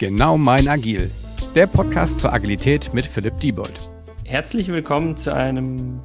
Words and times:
Genau 0.00 0.38
mein 0.38 0.66
Agil, 0.66 1.10
der 1.54 1.66
Podcast 1.66 2.20
zur 2.20 2.32
Agilität 2.32 2.94
mit 2.94 3.04
Philipp 3.04 3.36
Diebold. 3.36 3.78
Herzlich 4.24 4.68
willkommen 4.68 5.18
zu 5.18 5.34
einem 5.34 6.00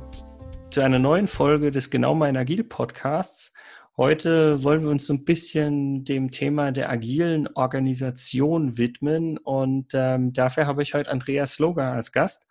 zu 0.69 0.81
einer 0.81 0.99
neuen 0.99 1.27
Folge 1.27 1.71
des 1.71 1.89
Genau 1.91 2.13
mein 2.13 2.35
Agil 2.35 2.65
Podcasts. 2.65 3.53
Heute 3.95 4.61
wollen 4.65 4.83
wir 4.83 4.89
uns 4.89 5.05
so 5.05 5.13
ein 5.13 5.23
bisschen 5.23 6.03
dem 6.03 6.29
Thema 6.29 6.73
der 6.73 6.89
agilen 6.89 7.47
Organisation 7.55 8.77
widmen 8.77 9.37
und 9.37 9.93
ähm, 9.93 10.33
dafür 10.33 10.67
habe 10.67 10.83
ich 10.83 10.93
heute 10.93 11.09
Andreas 11.09 11.53
Sloga 11.53 11.93
als 11.93 12.11
Gast. 12.11 12.47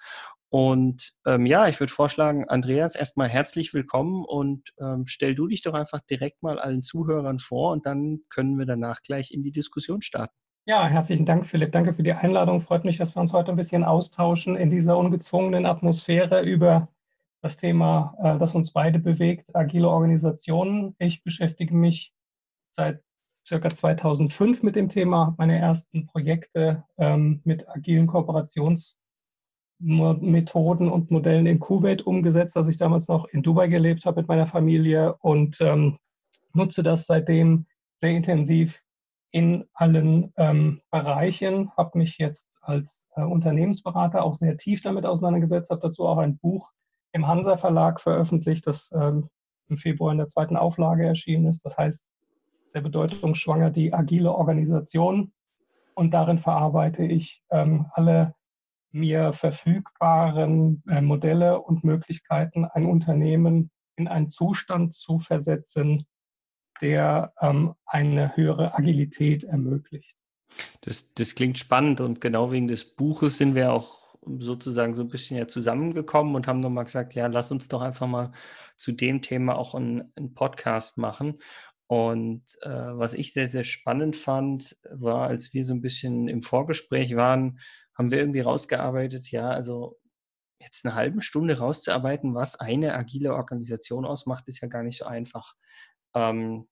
Und 0.48 1.12
ähm, 1.26 1.44
ja, 1.44 1.68
ich 1.68 1.78
würde 1.78 1.92
vorschlagen, 1.92 2.48
Andreas, 2.48 2.94
erstmal 2.94 3.28
herzlich 3.28 3.74
willkommen 3.74 4.24
und 4.24 4.72
ähm, 4.80 5.04
stell 5.04 5.34
du 5.34 5.46
dich 5.46 5.60
doch 5.60 5.74
einfach 5.74 6.00
direkt 6.00 6.42
mal 6.42 6.58
allen 6.58 6.80
Zuhörern 6.80 7.38
vor 7.38 7.72
und 7.72 7.84
dann 7.84 8.20
können 8.30 8.58
wir 8.58 8.64
danach 8.64 9.02
gleich 9.02 9.30
in 9.30 9.42
die 9.42 9.52
Diskussion 9.52 10.00
starten. 10.00 10.43
Ja, 10.66 10.88
herzlichen 10.88 11.26
Dank, 11.26 11.46
Philipp. 11.46 11.72
Danke 11.72 11.92
für 11.92 12.02
die 12.02 12.14
Einladung. 12.14 12.62
Freut 12.62 12.84
mich, 12.86 12.96
dass 12.96 13.14
wir 13.14 13.20
uns 13.20 13.34
heute 13.34 13.50
ein 13.50 13.56
bisschen 13.56 13.84
austauschen 13.84 14.56
in 14.56 14.70
dieser 14.70 14.96
ungezwungenen 14.96 15.66
Atmosphäre 15.66 16.40
über 16.40 16.88
das 17.42 17.58
Thema, 17.58 18.14
äh, 18.22 18.38
das 18.38 18.54
uns 18.54 18.72
beide 18.72 18.98
bewegt, 18.98 19.54
agile 19.54 19.90
Organisationen. 19.90 20.96
Ich 20.98 21.22
beschäftige 21.22 21.74
mich 21.74 22.14
seit 22.72 23.02
circa 23.46 23.68
2005 23.68 24.62
mit 24.62 24.74
dem 24.74 24.88
Thema, 24.88 25.26
habe 25.26 25.34
meine 25.36 25.58
ersten 25.58 26.06
Projekte 26.06 26.84
ähm, 26.96 27.42
mit 27.44 27.68
agilen 27.68 28.06
Kooperationsmethoden 28.06 28.96
und 30.90 31.10
Modellen 31.10 31.44
in 31.44 31.60
Kuwait 31.60 32.06
umgesetzt, 32.06 32.56
als 32.56 32.68
ich 32.68 32.78
damals 32.78 33.06
noch 33.06 33.26
in 33.26 33.42
Dubai 33.42 33.68
gelebt 33.68 34.06
habe 34.06 34.22
mit 34.22 34.28
meiner 34.28 34.46
Familie 34.46 35.14
und 35.16 35.60
ähm, 35.60 35.98
nutze 36.54 36.82
das 36.82 37.04
seitdem 37.04 37.66
sehr 37.98 38.12
intensiv 38.12 38.83
in 39.34 39.64
allen 39.74 40.32
ähm, 40.36 40.80
Bereichen, 40.92 41.72
habe 41.76 41.98
mich 41.98 42.18
jetzt 42.18 42.48
als 42.60 43.08
äh, 43.16 43.22
Unternehmensberater 43.22 44.22
auch 44.22 44.36
sehr 44.36 44.56
tief 44.56 44.80
damit 44.80 45.06
auseinandergesetzt, 45.06 45.70
habe 45.70 45.80
dazu 45.80 46.06
auch 46.06 46.18
ein 46.18 46.38
Buch 46.38 46.70
im 47.10 47.26
Hansa 47.26 47.56
Verlag 47.56 48.00
veröffentlicht, 48.00 48.64
das 48.68 48.92
ähm, 48.92 49.28
im 49.68 49.76
Februar 49.76 50.12
in 50.12 50.18
der 50.18 50.28
zweiten 50.28 50.56
Auflage 50.56 51.04
erschienen 51.04 51.46
ist. 51.46 51.64
Das 51.64 51.76
heißt, 51.76 52.06
sehr 52.68 52.80
bedeutungsschwanger 52.80 53.70
die 53.70 53.92
agile 53.92 54.30
Organisation. 54.30 55.32
Und 55.94 56.14
darin 56.14 56.38
verarbeite 56.38 57.04
ich 57.04 57.42
ähm, 57.50 57.86
alle 57.90 58.36
mir 58.92 59.32
verfügbaren 59.32 60.84
äh, 60.88 61.00
Modelle 61.00 61.60
und 61.60 61.82
Möglichkeiten, 61.82 62.66
ein 62.66 62.86
Unternehmen 62.86 63.72
in 63.96 64.06
einen 64.06 64.30
Zustand 64.30 64.94
zu 64.94 65.18
versetzen, 65.18 66.06
der 66.84 67.32
ähm, 67.40 67.74
eine 67.86 68.36
höhere 68.36 68.74
Agilität 68.74 69.42
ermöglicht. 69.44 70.14
Das, 70.82 71.14
das 71.14 71.34
klingt 71.34 71.58
spannend 71.58 72.02
und 72.02 72.20
genau 72.20 72.52
wegen 72.52 72.68
des 72.68 72.94
Buches 72.94 73.38
sind 73.38 73.54
wir 73.54 73.72
auch 73.72 74.04
sozusagen 74.38 74.94
so 74.94 75.02
ein 75.02 75.08
bisschen 75.08 75.38
ja 75.38 75.48
zusammengekommen 75.48 76.34
und 76.34 76.46
haben 76.46 76.60
nochmal 76.60 76.84
gesagt, 76.84 77.14
ja, 77.14 77.26
lass 77.26 77.50
uns 77.50 77.68
doch 77.68 77.80
einfach 77.80 78.06
mal 78.06 78.32
zu 78.76 78.92
dem 78.92 79.22
Thema 79.22 79.56
auch 79.56 79.74
einen, 79.74 80.12
einen 80.14 80.34
Podcast 80.34 80.98
machen. 80.98 81.40
Und 81.86 82.42
äh, 82.62 82.68
was 82.68 83.14
ich 83.14 83.32
sehr, 83.32 83.48
sehr 83.48 83.64
spannend 83.64 84.16
fand, 84.16 84.76
war, 84.90 85.26
als 85.28 85.54
wir 85.54 85.64
so 85.64 85.72
ein 85.72 85.80
bisschen 85.80 86.28
im 86.28 86.42
Vorgespräch 86.42 87.16
waren, 87.16 87.60
haben 87.96 88.10
wir 88.10 88.18
irgendwie 88.18 88.40
rausgearbeitet, 88.40 89.30
ja, 89.30 89.48
also 89.48 89.98
jetzt 90.58 90.84
eine 90.84 90.94
halbe 90.94 91.22
Stunde 91.22 91.58
rauszuarbeiten, 91.58 92.34
was 92.34 92.60
eine 92.60 92.94
agile 92.94 93.34
Organisation 93.34 94.04
ausmacht, 94.04 94.44
ist 94.48 94.60
ja 94.60 94.68
gar 94.68 94.82
nicht 94.82 94.98
so 94.98 95.06
einfach. 95.06 95.54
Ähm, 96.14 96.68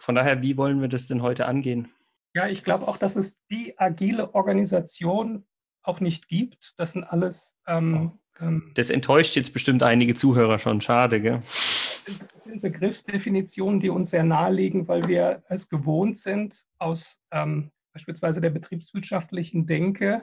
von 0.00 0.14
daher, 0.14 0.42
wie 0.42 0.56
wollen 0.56 0.80
wir 0.80 0.88
das 0.88 1.06
denn 1.06 1.22
heute 1.22 1.46
angehen? 1.46 1.88
Ja, 2.34 2.48
ich 2.48 2.64
glaube 2.64 2.88
auch, 2.88 2.96
dass 2.96 3.16
es 3.16 3.38
die 3.50 3.78
agile 3.78 4.34
Organisation 4.34 5.44
auch 5.82 6.00
nicht 6.00 6.28
gibt. 6.28 6.74
Das 6.76 6.92
sind 6.92 7.04
alles. 7.04 7.56
Ähm, 7.66 8.12
ähm, 8.38 8.70
das 8.74 8.90
enttäuscht 8.90 9.36
jetzt 9.36 9.52
bestimmt 9.52 9.82
einige 9.82 10.14
Zuhörer 10.14 10.58
schon. 10.58 10.80
Schade, 10.80 11.20
gell? 11.20 11.38
Das 11.38 12.04
sind, 12.44 12.62
Begriffsdefinitionen, 12.62 13.80
die 13.80 13.90
uns 13.90 14.10
sehr 14.10 14.24
naheliegen, 14.24 14.88
weil 14.88 15.06
wir 15.06 15.42
es 15.48 15.68
gewohnt 15.68 16.18
sind, 16.18 16.64
aus 16.78 17.18
ähm, 17.30 17.70
beispielsweise 17.92 18.40
der 18.40 18.50
betriebswirtschaftlichen 18.50 19.66
Denke 19.66 20.22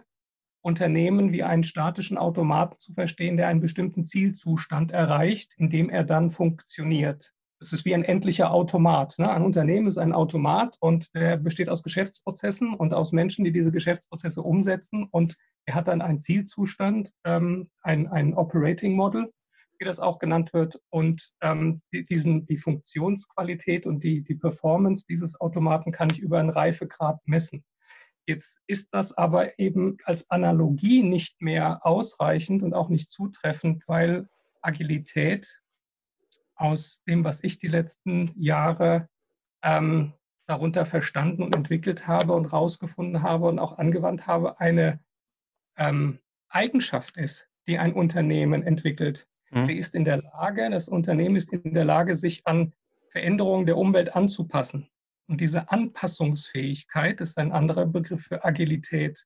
Unternehmen 0.62 1.32
wie 1.32 1.44
einen 1.44 1.64
statischen 1.64 2.18
Automaten 2.18 2.78
zu 2.80 2.94
verstehen, 2.94 3.38
der 3.38 3.48
einen 3.48 3.62
bestimmten 3.62 4.06
Zielzustand 4.06 4.92
erreicht, 4.92 5.54
in 5.58 5.70
dem 5.70 5.90
er 5.90 6.04
dann 6.04 6.32
funktioniert. 6.32 7.34
Es 7.60 7.74
ist 7.74 7.86
wie 7.86 7.96
ein 7.96 8.04
endlicher 8.04 8.52
Automat. 8.52 9.18
Ne? 9.18 9.30
Ein 9.32 9.44
Unternehmen 9.44 9.88
ist 9.88 9.98
ein 9.98 10.14
Automat 10.14 10.78
und 10.80 11.14
der 11.16 11.38
besteht 11.38 11.70
aus 11.70 11.82
Geschäftsprozessen 11.82 12.74
und 12.76 12.94
aus 12.94 13.12
Menschen, 13.12 13.46
die 13.46 13.52
diese 13.52 13.72
Geschäftsprozesse 13.72 14.44
umsetzen. 14.44 15.08
Und 15.10 15.36
er 15.66 15.76
hat 15.76 15.88
dann 15.88 16.02
einen 16.02 16.22
Zielzustand, 16.22 17.12
ähm, 17.24 17.70
ein, 17.82 18.08
ein 18.08 18.36
Operating 18.36 18.96
Model, 18.96 19.32
wie 19.80 19.86
das 19.86 20.00
auch 20.00 20.20
genannt 20.20 20.54
wird. 20.54 20.80
Und 20.90 21.34
ähm, 21.42 21.80
die, 21.92 22.06
diesen, 22.06 22.46
die 22.46 22.58
Funktionsqualität 22.58 23.88
und 23.88 24.04
die, 24.04 24.24
die 24.24 24.36
Performance 24.36 25.06
dieses 25.10 25.40
Automaten 25.42 25.92
kann 25.92 26.12
ich 26.12 26.20
über 26.20 26.40
einen 26.40 26.52
Reifegrad 26.52 27.20
messen. 27.26 27.64
Jetzt 28.28 28.62
ist 28.68 28.90
das 28.92 29.18
aber 29.18 29.58
eben 29.58 29.98
als 30.04 30.30
Analogie 30.30 31.02
nicht 31.02 31.42
mehr 31.42 31.86
ausreichend 31.86 32.62
und 32.62 32.74
auch 32.74 32.90
nicht 32.90 33.10
zutreffend, 33.10 33.84
weil 33.88 34.28
Agilität 34.62 35.62
aus 36.58 37.02
dem, 37.08 37.24
was 37.24 37.44
ich 37.44 37.60
die 37.60 37.68
letzten 37.68 38.32
Jahre 38.36 39.08
ähm, 39.64 40.14
darunter 40.48 40.86
verstanden 40.86 41.44
und 41.44 41.56
entwickelt 41.56 42.08
habe 42.08 42.34
und 42.34 42.46
rausgefunden 42.46 43.22
habe 43.22 43.48
und 43.48 43.60
auch 43.60 43.78
angewandt 43.78 44.28
habe, 44.28 44.60
eine 44.60 45.00
ähm, 45.78 46.20
Eigenschaft 46.50 47.18
ist, 47.18 47.48
die 47.68 47.78
ein 47.78 47.94
Unternehmen 47.94 48.64
entwickelt. 48.64 49.28
Mhm. 49.52 49.66
Sie 49.66 49.78
ist 49.78 49.94
in 49.94 50.06
der 50.06 50.18
Lage, 50.18 50.70
das 50.70 50.88
Unternehmen 50.88 51.36
ist 51.36 51.52
in 51.52 51.74
der 51.74 51.86
Lage, 51.86 52.16
sich 52.16 52.48
an 52.48 52.74
Veränderungen 53.12 53.66
der 53.66 53.78
Umwelt 53.78 54.16
anzupassen. 54.16 54.90
Und 55.28 55.42
diese 55.42 55.70
Anpassungsfähigkeit 55.70 57.20
ist 57.20 57.38
ein 57.38 57.52
anderer 57.52 57.86
Begriff 57.86 58.24
für 58.24 58.46
Agilität. 58.46 59.26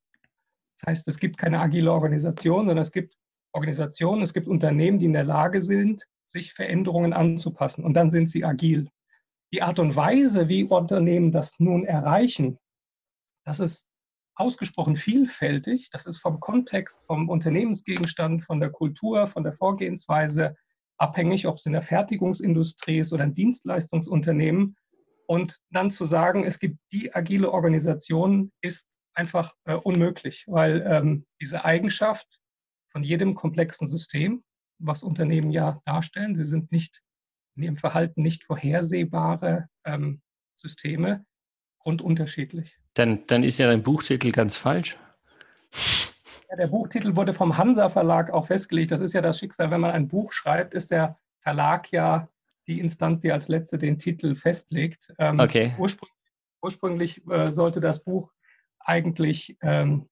Das 0.79 0.87
heißt, 0.87 1.07
es 1.07 1.19
gibt 1.19 1.37
keine 1.37 1.59
agile 1.59 1.91
Organisation, 1.91 2.65
sondern 2.65 2.79
es 2.79 2.91
gibt 2.91 3.15
Organisationen, 3.53 4.23
es 4.23 4.33
gibt 4.33 4.47
Unternehmen, 4.47 4.97
die 4.97 5.05
in 5.05 5.13
der 5.13 5.23
Lage 5.23 5.61
sind, 5.61 6.07
sich 6.31 6.53
Veränderungen 6.53 7.13
anzupassen. 7.13 7.83
Und 7.83 7.93
dann 7.93 8.09
sind 8.09 8.29
sie 8.29 8.45
agil. 8.45 8.89
Die 9.53 9.61
Art 9.61 9.79
und 9.79 9.95
Weise, 9.95 10.47
wie 10.47 10.63
Unternehmen 10.63 11.31
das 11.31 11.59
nun 11.59 11.85
erreichen, 11.85 12.57
das 13.45 13.59
ist 13.59 13.87
ausgesprochen 14.35 14.95
vielfältig. 14.95 15.89
Das 15.91 16.05
ist 16.05 16.19
vom 16.19 16.39
Kontext, 16.39 17.03
vom 17.05 17.29
Unternehmensgegenstand, 17.29 18.43
von 18.43 18.59
der 18.59 18.69
Kultur, 18.69 19.27
von 19.27 19.43
der 19.43 19.53
Vorgehensweise 19.53 20.55
abhängig, 20.97 21.47
ob 21.47 21.57
es 21.57 21.65
in 21.65 21.73
der 21.73 21.81
Fertigungsindustrie 21.81 22.99
ist 22.99 23.11
oder 23.11 23.23
ein 23.23 23.35
Dienstleistungsunternehmen. 23.35 24.75
Und 25.27 25.59
dann 25.69 25.91
zu 25.91 26.05
sagen, 26.05 26.43
es 26.45 26.59
gibt 26.59 26.77
die 26.91 27.13
agile 27.13 27.51
Organisation, 27.51 28.51
ist 28.61 28.87
einfach 29.13 29.53
äh, 29.65 29.75
unmöglich, 29.75 30.45
weil 30.47 30.85
ähm, 30.87 31.25
diese 31.41 31.65
Eigenschaft 31.65 32.39
von 32.91 33.03
jedem 33.03 33.35
komplexen 33.35 33.87
System, 33.87 34.43
was 34.81 35.03
Unternehmen 35.03 35.51
ja 35.51 35.81
darstellen. 35.85 36.35
Sie 36.35 36.45
sind 36.45 36.71
nicht 36.71 37.01
in 37.55 37.63
ihrem 37.63 37.77
Verhalten 37.77 38.21
nicht 38.21 38.43
vorhersehbare 38.43 39.67
ähm, 39.85 40.21
Systeme, 40.55 41.25
grundunterschiedlich. 41.79 42.77
Dann, 42.93 43.25
dann 43.27 43.43
ist 43.43 43.57
ja 43.57 43.67
dein 43.67 43.83
Buchtitel 43.83 44.31
ganz 44.31 44.55
falsch. 44.55 44.97
Ja, 46.49 46.57
der 46.57 46.67
Buchtitel 46.67 47.15
wurde 47.15 47.33
vom 47.33 47.57
Hansa 47.57 47.89
Verlag 47.89 48.31
auch 48.31 48.47
festgelegt. 48.47 48.91
Das 48.91 49.01
ist 49.01 49.13
ja 49.13 49.21
das 49.21 49.39
Schicksal, 49.39 49.71
wenn 49.71 49.81
man 49.81 49.91
ein 49.91 50.07
Buch 50.07 50.33
schreibt, 50.33 50.73
ist 50.73 50.91
der 50.91 51.17
Verlag 51.39 51.91
ja 51.91 52.27
die 52.67 52.79
Instanz, 52.79 53.21
die 53.21 53.31
als 53.31 53.47
letzte 53.47 53.77
den 53.77 53.97
Titel 53.97 54.35
festlegt. 54.35 55.13
Ähm, 55.17 55.39
okay. 55.39 55.73
Ursprünglich, 55.77 56.17
ursprünglich 56.61 57.27
äh, 57.27 57.51
sollte 57.51 57.79
das 57.79 58.03
Buch 58.03 58.31
eigentlich 58.79 59.57
ähm, 59.61 60.09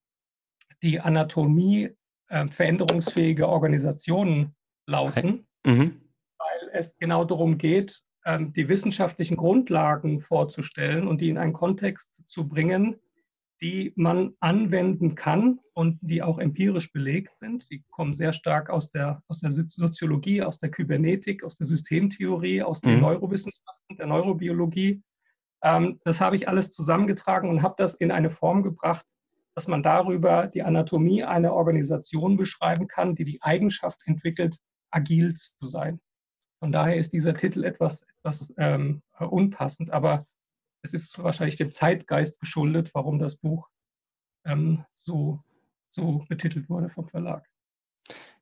die 0.82 1.00
Anatomie 1.00 1.90
äh, 2.28 2.48
veränderungsfähige 2.48 3.48
Organisationen 3.48 4.54
lauten, 4.90 5.46
mhm. 5.64 6.00
weil 6.38 6.70
es 6.72 6.96
genau 6.98 7.24
darum 7.24 7.58
geht, 7.58 8.02
ähm, 8.26 8.52
die 8.52 8.68
wissenschaftlichen 8.68 9.36
Grundlagen 9.36 10.20
vorzustellen 10.20 11.08
und 11.08 11.20
die 11.20 11.30
in 11.30 11.38
einen 11.38 11.52
Kontext 11.52 12.22
zu 12.26 12.48
bringen, 12.48 12.96
die 13.62 13.92
man 13.96 14.32
anwenden 14.40 15.14
kann 15.14 15.60
und 15.74 15.98
die 16.00 16.22
auch 16.22 16.38
empirisch 16.38 16.92
belegt 16.92 17.36
sind. 17.40 17.70
Die 17.70 17.84
kommen 17.90 18.14
sehr 18.14 18.32
stark 18.32 18.70
aus 18.70 18.90
der, 18.90 19.22
aus 19.28 19.40
der 19.40 19.52
Soziologie, 19.52 20.42
aus 20.42 20.58
der 20.58 20.70
Kybernetik, 20.70 21.44
aus 21.44 21.56
der 21.56 21.66
Systemtheorie, 21.66 22.62
aus 22.62 22.80
den 22.80 22.96
mhm. 22.96 23.00
Neurowissenschaften, 23.00 23.96
der 23.98 24.06
Neurobiologie. 24.06 25.02
Ähm, 25.62 26.00
das 26.04 26.20
habe 26.20 26.36
ich 26.36 26.48
alles 26.48 26.72
zusammengetragen 26.72 27.50
und 27.50 27.62
habe 27.62 27.74
das 27.76 27.94
in 27.94 28.10
eine 28.10 28.30
Form 28.30 28.62
gebracht, 28.62 29.04
dass 29.54 29.68
man 29.68 29.82
darüber 29.82 30.46
die 30.46 30.62
Anatomie 30.62 31.24
einer 31.24 31.52
Organisation 31.52 32.36
beschreiben 32.36 32.88
kann, 32.88 33.14
die 33.14 33.24
die 33.24 33.42
Eigenschaft 33.42 34.00
entwickelt, 34.06 34.56
agil 34.90 35.34
zu 35.34 35.66
sein. 35.66 36.00
Von 36.60 36.72
daher 36.72 36.96
ist 36.96 37.12
dieser 37.12 37.34
Titel 37.34 37.64
etwas, 37.64 38.06
etwas 38.18 38.52
ähm, 38.58 39.02
unpassend, 39.18 39.90
aber 39.90 40.26
es 40.82 40.94
ist 40.94 41.18
wahrscheinlich 41.18 41.56
dem 41.56 41.70
Zeitgeist 41.70 42.40
geschuldet, 42.40 42.90
warum 42.94 43.18
das 43.18 43.36
Buch 43.36 43.68
ähm, 44.44 44.84
so, 44.94 45.42
so 45.88 46.24
betitelt 46.28 46.68
wurde 46.68 46.88
vom 46.88 47.08
Verlag. 47.08 47.46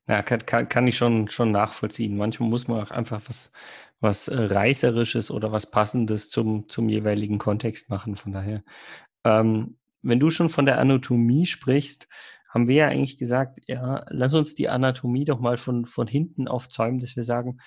Ja, 0.07 0.23
kann, 0.23 0.67
kann, 0.67 0.87
ich 0.87 0.97
schon, 0.97 1.27
schon 1.27 1.51
nachvollziehen. 1.51 2.17
Manchmal 2.17 2.49
muss 2.49 2.67
man 2.67 2.81
auch 2.81 2.89
einfach 2.89 3.21
was, 3.27 3.51
was 3.99 4.27
äh, 4.27 4.41
Reißerisches 4.41 5.29
oder 5.29 5.51
was 5.51 5.69
Passendes 5.69 6.31
zum, 6.31 6.67
zum 6.67 6.89
jeweiligen 6.89 7.37
Kontext 7.37 7.91
machen. 7.91 8.15
Von 8.15 8.31
daher, 8.31 8.63
ähm, 9.23 9.77
wenn 10.01 10.19
du 10.19 10.31
schon 10.31 10.49
von 10.49 10.65
der 10.65 10.79
Anatomie 10.79 11.45
sprichst, 11.45 12.07
haben 12.49 12.67
wir 12.67 12.75
ja 12.75 12.87
eigentlich 12.87 13.17
gesagt, 13.17 13.59
ja, 13.67 14.03
lass 14.09 14.33
uns 14.33 14.55
die 14.55 14.69
Anatomie 14.69 15.25
doch 15.25 15.39
mal 15.39 15.57
von, 15.57 15.85
von 15.85 16.07
hinten 16.07 16.47
aufzäumen, 16.47 16.99
dass 16.99 17.15
wir 17.15 17.23
sagen, 17.23 17.59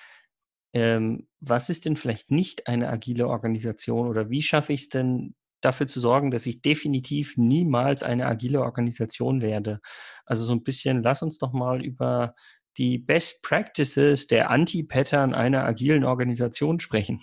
ähm, 0.73 1.27
was 1.39 1.69
ist 1.69 1.85
denn 1.85 1.95
vielleicht 1.95 2.31
nicht 2.31 2.67
eine 2.67 2.89
agile 2.89 3.27
Organisation 3.27 4.07
oder 4.07 4.29
wie 4.29 4.41
schaffe 4.41 4.73
ich 4.73 4.81
es 4.81 4.89
denn, 4.89 5.35
dafür 5.63 5.87
zu 5.87 5.99
sorgen, 5.99 6.31
dass 6.31 6.45
ich 6.45 6.61
definitiv 6.61 7.37
niemals 7.37 8.03
eine 8.03 8.25
agile 8.27 8.61
Organisation 8.61 9.41
werde. 9.41 9.79
Also 10.25 10.43
so 10.43 10.53
ein 10.53 10.63
bisschen, 10.63 11.03
lass 11.03 11.21
uns 11.21 11.37
doch 11.37 11.53
mal 11.53 11.83
über 11.83 12.35
die 12.77 12.97
Best 12.97 13.43
Practices 13.43 14.27
der 14.27 14.49
Anti-Pattern 14.49 15.33
einer 15.33 15.63
agilen 15.63 16.03
Organisation 16.03 16.79
sprechen. 16.79 17.21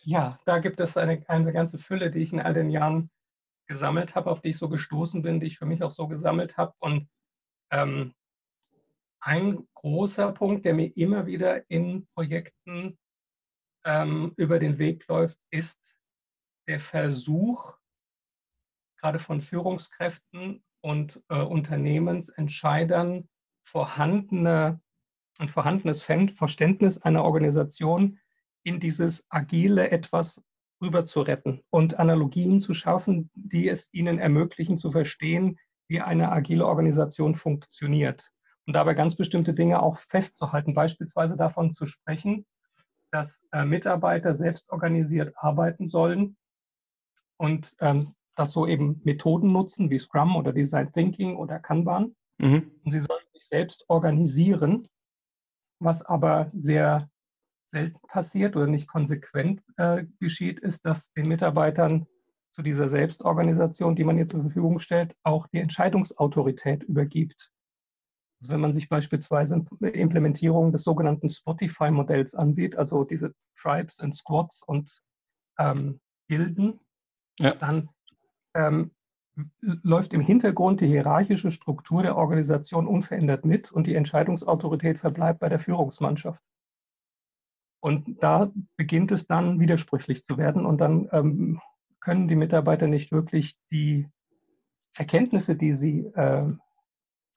Ja, 0.00 0.38
da 0.46 0.58
gibt 0.58 0.80
es 0.80 0.96
eine, 0.96 1.22
eine 1.28 1.52
ganze 1.52 1.78
Fülle, 1.78 2.10
die 2.10 2.20
ich 2.20 2.32
in 2.32 2.40
all 2.40 2.54
den 2.54 2.70
Jahren 2.70 3.10
gesammelt 3.68 4.14
habe, 4.14 4.30
auf 4.30 4.40
die 4.40 4.48
ich 4.48 4.58
so 4.58 4.68
gestoßen 4.68 5.22
bin, 5.22 5.40
die 5.40 5.46
ich 5.46 5.58
für 5.58 5.66
mich 5.66 5.82
auch 5.82 5.90
so 5.90 6.08
gesammelt 6.08 6.56
habe. 6.56 6.74
Und 6.78 7.08
ähm, 7.70 8.14
ein 9.20 9.68
großer 9.74 10.32
Punkt, 10.32 10.64
der 10.64 10.74
mir 10.74 10.96
immer 10.96 11.26
wieder 11.26 11.70
in 11.70 12.06
Projekten 12.14 12.98
ähm, 13.84 14.32
über 14.36 14.58
den 14.58 14.78
Weg 14.78 15.06
läuft, 15.08 15.38
ist 15.50 15.96
der 16.66 16.80
Versuch, 16.80 17.76
gerade 18.96 19.18
von 19.18 19.42
Führungskräften 19.42 20.62
und 20.80 21.22
äh, 21.28 21.40
Unternehmensentscheidern 21.40 23.28
vorhandene, 23.62 24.80
ein 25.38 25.48
vorhandenes 25.48 26.02
Verständnis 26.02 26.98
einer 26.98 27.24
Organisation 27.24 28.18
in 28.64 28.80
dieses 28.80 29.26
agile 29.30 29.90
etwas 29.90 30.42
rüber 30.80 31.06
zu 31.06 31.20
retten 31.22 31.62
und 31.70 31.98
Analogien 31.98 32.60
zu 32.60 32.74
schaffen, 32.74 33.30
die 33.34 33.68
es 33.68 33.92
ihnen 33.92 34.18
ermöglichen 34.18 34.78
zu 34.78 34.90
verstehen, 34.90 35.58
wie 35.88 36.00
eine 36.00 36.30
agile 36.30 36.66
Organisation 36.66 37.34
funktioniert. 37.34 38.30
Und 38.66 38.74
dabei 38.74 38.94
ganz 38.94 39.16
bestimmte 39.16 39.54
Dinge 39.54 39.82
auch 39.82 39.96
festzuhalten, 39.96 40.74
beispielsweise 40.74 41.36
davon 41.36 41.72
zu 41.72 41.86
sprechen, 41.86 42.46
dass 43.10 43.42
äh, 43.52 43.64
Mitarbeiter 43.64 44.34
selbst 44.34 44.70
organisiert 44.70 45.32
arbeiten 45.36 45.88
sollen 45.88 46.36
und 47.38 47.74
ähm, 47.80 48.14
dazu 48.34 48.66
eben 48.66 49.00
Methoden 49.04 49.50
nutzen 49.52 49.90
wie 49.90 49.98
Scrum 49.98 50.36
oder 50.36 50.52
Design 50.52 50.92
Thinking 50.92 51.36
oder 51.36 51.58
Kanban. 51.58 52.14
Mhm. 52.38 52.70
Und 52.84 52.92
sie 52.92 53.00
sollen 53.00 53.24
sich 53.32 53.46
selbst 53.46 53.84
organisieren, 53.88 54.86
was 55.80 56.02
aber 56.02 56.50
sehr 56.52 57.08
selten 57.70 58.00
passiert 58.08 58.56
oder 58.56 58.66
nicht 58.66 58.88
konsequent 58.88 59.62
äh, 59.76 60.04
geschieht, 60.20 60.60
ist, 60.60 60.84
dass 60.84 61.12
den 61.12 61.28
Mitarbeitern 61.28 62.06
zu 62.52 62.62
dieser 62.62 62.88
Selbstorganisation, 62.88 63.94
die 63.94 64.04
man 64.04 64.16
hier 64.16 64.26
zur 64.26 64.40
Verfügung 64.40 64.78
stellt, 64.78 65.14
auch 65.22 65.46
die 65.46 65.60
Entscheidungsautorität 65.60 66.82
übergibt. 66.82 67.52
Also 68.40 68.52
wenn 68.52 68.60
man 68.60 68.72
sich 68.72 68.88
beispielsweise 68.88 69.64
Implementierung 69.80 70.72
des 70.72 70.82
sogenannten 70.82 71.28
Spotify-Modells 71.28 72.34
ansieht, 72.34 72.76
also 72.76 73.04
diese 73.04 73.34
Tribes 73.56 74.00
und 74.00 74.14
Squads 74.16 74.62
und 74.62 75.02
ähm, 75.58 76.00
Gilden, 76.28 76.80
ja. 77.38 77.54
dann 77.54 77.88
ähm, 78.54 78.92
läuft 79.60 80.14
im 80.14 80.20
Hintergrund 80.20 80.80
die 80.80 80.86
hierarchische 80.86 81.50
Struktur 81.50 82.02
der 82.02 82.16
Organisation 82.16 82.86
unverändert 82.86 83.44
mit 83.44 83.70
und 83.70 83.86
die 83.86 83.94
Entscheidungsautorität 83.94 84.98
verbleibt 84.98 85.40
bei 85.40 85.48
der 85.48 85.60
Führungsmannschaft. 85.60 86.42
Und 87.80 88.22
da 88.22 88.50
beginnt 88.76 89.12
es 89.12 89.26
dann 89.26 89.60
widersprüchlich 89.60 90.24
zu 90.24 90.36
werden 90.36 90.66
und 90.66 90.78
dann 90.78 91.08
ähm, 91.12 91.60
können 92.00 92.28
die 92.28 92.36
Mitarbeiter 92.36 92.86
nicht 92.86 93.12
wirklich 93.12 93.56
die 93.70 94.08
Erkenntnisse, 94.96 95.56
die 95.56 95.72
sie 95.74 96.06
äh, 96.14 96.46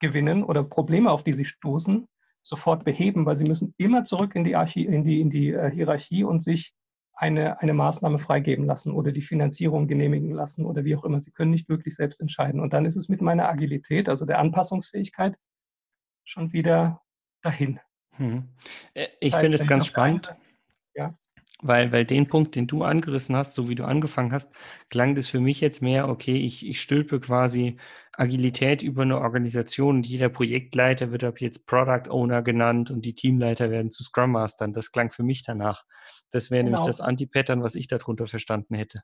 gewinnen 0.00 0.42
oder 0.42 0.64
Probleme, 0.64 1.10
auf 1.10 1.22
die 1.22 1.32
sie 1.32 1.44
stoßen, 1.44 2.08
sofort 2.42 2.84
beheben, 2.84 3.24
weil 3.24 3.38
sie 3.38 3.44
müssen 3.44 3.74
immer 3.78 4.04
zurück 4.04 4.34
in 4.34 4.44
die, 4.44 4.56
Archi 4.56 4.84
in 4.84 5.04
die, 5.04 5.20
in 5.20 5.30
die 5.30 5.50
äh, 5.50 5.70
Hierarchie 5.70 6.24
und 6.24 6.42
sich 6.42 6.74
eine, 7.14 7.60
eine 7.60 7.74
Maßnahme 7.74 8.18
freigeben 8.18 8.66
lassen 8.66 8.92
oder 8.92 9.12
die 9.12 9.22
Finanzierung 9.22 9.86
genehmigen 9.86 10.32
lassen 10.32 10.64
oder 10.66 10.84
wie 10.84 10.96
auch 10.96 11.04
immer. 11.04 11.20
Sie 11.20 11.30
können 11.30 11.52
nicht 11.52 11.68
wirklich 11.68 11.94
selbst 11.94 12.20
entscheiden. 12.20 12.60
Und 12.60 12.72
dann 12.72 12.84
ist 12.84 12.96
es 12.96 13.08
mit 13.08 13.20
meiner 13.20 13.48
Agilität, 13.48 14.08
also 14.08 14.24
der 14.24 14.38
Anpassungsfähigkeit, 14.38 15.36
schon 16.24 16.52
wieder 16.52 17.00
dahin. 17.42 17.78
Hm. 18.16 18.48
Ich 19.20 19.34
finde 19.34 19.54
es 19.54 19.66
ganz 19.66 19.86
spannend. 19.86 20.28
Eine, 20.28 20.38
ja. 20.94 21.14
Weil, 21.64 21.92
weil 21.92 22.04
den 22.04 22.28
Punkt, 22.28 22.56
den 22.56 22.66
du 22.66 22.82
angerissen 22.82 23.36
hast, 23.36 23.54
so 23.54 23.68
wie 23.68 23.76
du 23.76 23.84
angefangen 23.84 24.32
hast, 24.32 24.50
klang 24.90 25.14
das 25.14 25.28
für 25.28 25.38
mich 25.38 25.60
jetzt 25.60 25.80
mehr, 25.80 26.08
okay, 26.08 26.34
ich, 26.34 26.66
ich 26.66 26.80
stülpe 26.80 27.20
quasi 27.20 27.76
Agilität 28.14 28.82
über 28.82 29.02
eine 29.02 29.20
Organisation 29.20 29.96
und 29.96 30.06
jeder 30.06 30.28
Projektleiter 30.28 31.12
wird 31.12 31.22
ab 31.22 31.40
jetzt 31.40 31.64
Product 31.66 32.10
Owner 32.10 32.42
genannt 32.42 32.90
und 32.90 33.04
die 33.04 33.14
Teamleiter 33.14 33.70
werden 33.70 33.92
zu 33.92 34.02
Scrum 34.02 34.32
Mastern. 34.32 34.72
Das 34.72 34.90
klang 34.90 35.12
für 35.12 35.22
mich 35.22 35.44
danach. 35.44 35.84
Das 36.32 36.50
wäre 36.50 36.64
genau. 36.64 36.76
nämlich 36.76 36.86
das 36.86 37.00
Anti-Pattern, 37.00 37.62
was 37.62 37.76
ich 37.76 37.86
darunter 37.86 38.26
verstanden 38.26 38.74
hätte. 38.74 39.02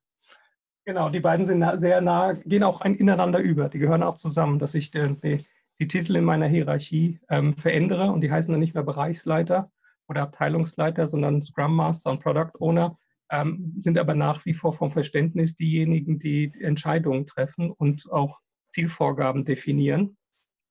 Genau, 0.85 1.11
die 1.11 1.21
beiden 1.21 1.47
sind 1.47 1.65
sehr 1.79 2.01
nah, 2.01 2.33
gehen 2.33 2.65
auch 2.65 2.81
ineinander 2.81 3.39
über. 3.39 3.69
Die 3.69 3.79
gehören 3.79 4.03
auch 4.03 4.17
zusammen, 4.17 4.59
dass 4.59 4.75
ich 4.75 4.91
die, 4.91 5.45
die, 5.81 5.89
Titel 5.89 6.17
in 6.17 6.25
meiner 6.25 6.47
Hierarchie 6.47 7.21
ähm, 7.31 7.57
verändere 7.57 8.11
und 8.11 8.21
die 8.21 8.31
heißen 8.31 8.53
dann 8.53 8.61
nicht 8.61 8.75
mehr 8.75 8.83
Bereichsleiter, 8.83 9.71
oder 10.09 10.23
Abteilungsleiter, 10.23 11.07
sondern 11.07 11.43
Scrum 11.43 11.77
Master 11.77 12.11
und 12.11 12.23
Product 12.23 12.53
Owner 12.59 12.99
ähm, 13.31 13.75
sind 13.79 13.99
aber 13.99 14.15
nach 14.15 14.45
wie 14.47 14.55
vor 14.55 14.73
vom 14.73 14.91
Verständnis 14.91 15.55
diejenigen, 15.55 16.19
die 16.19 16.53
Entscheidungen 16.61 17.27
treffen 17.27 17.71
und 17.71 18.11
auch 18.11 18.41
Zielvorgaben 18.73 19.45
definieren. 19.45 20.17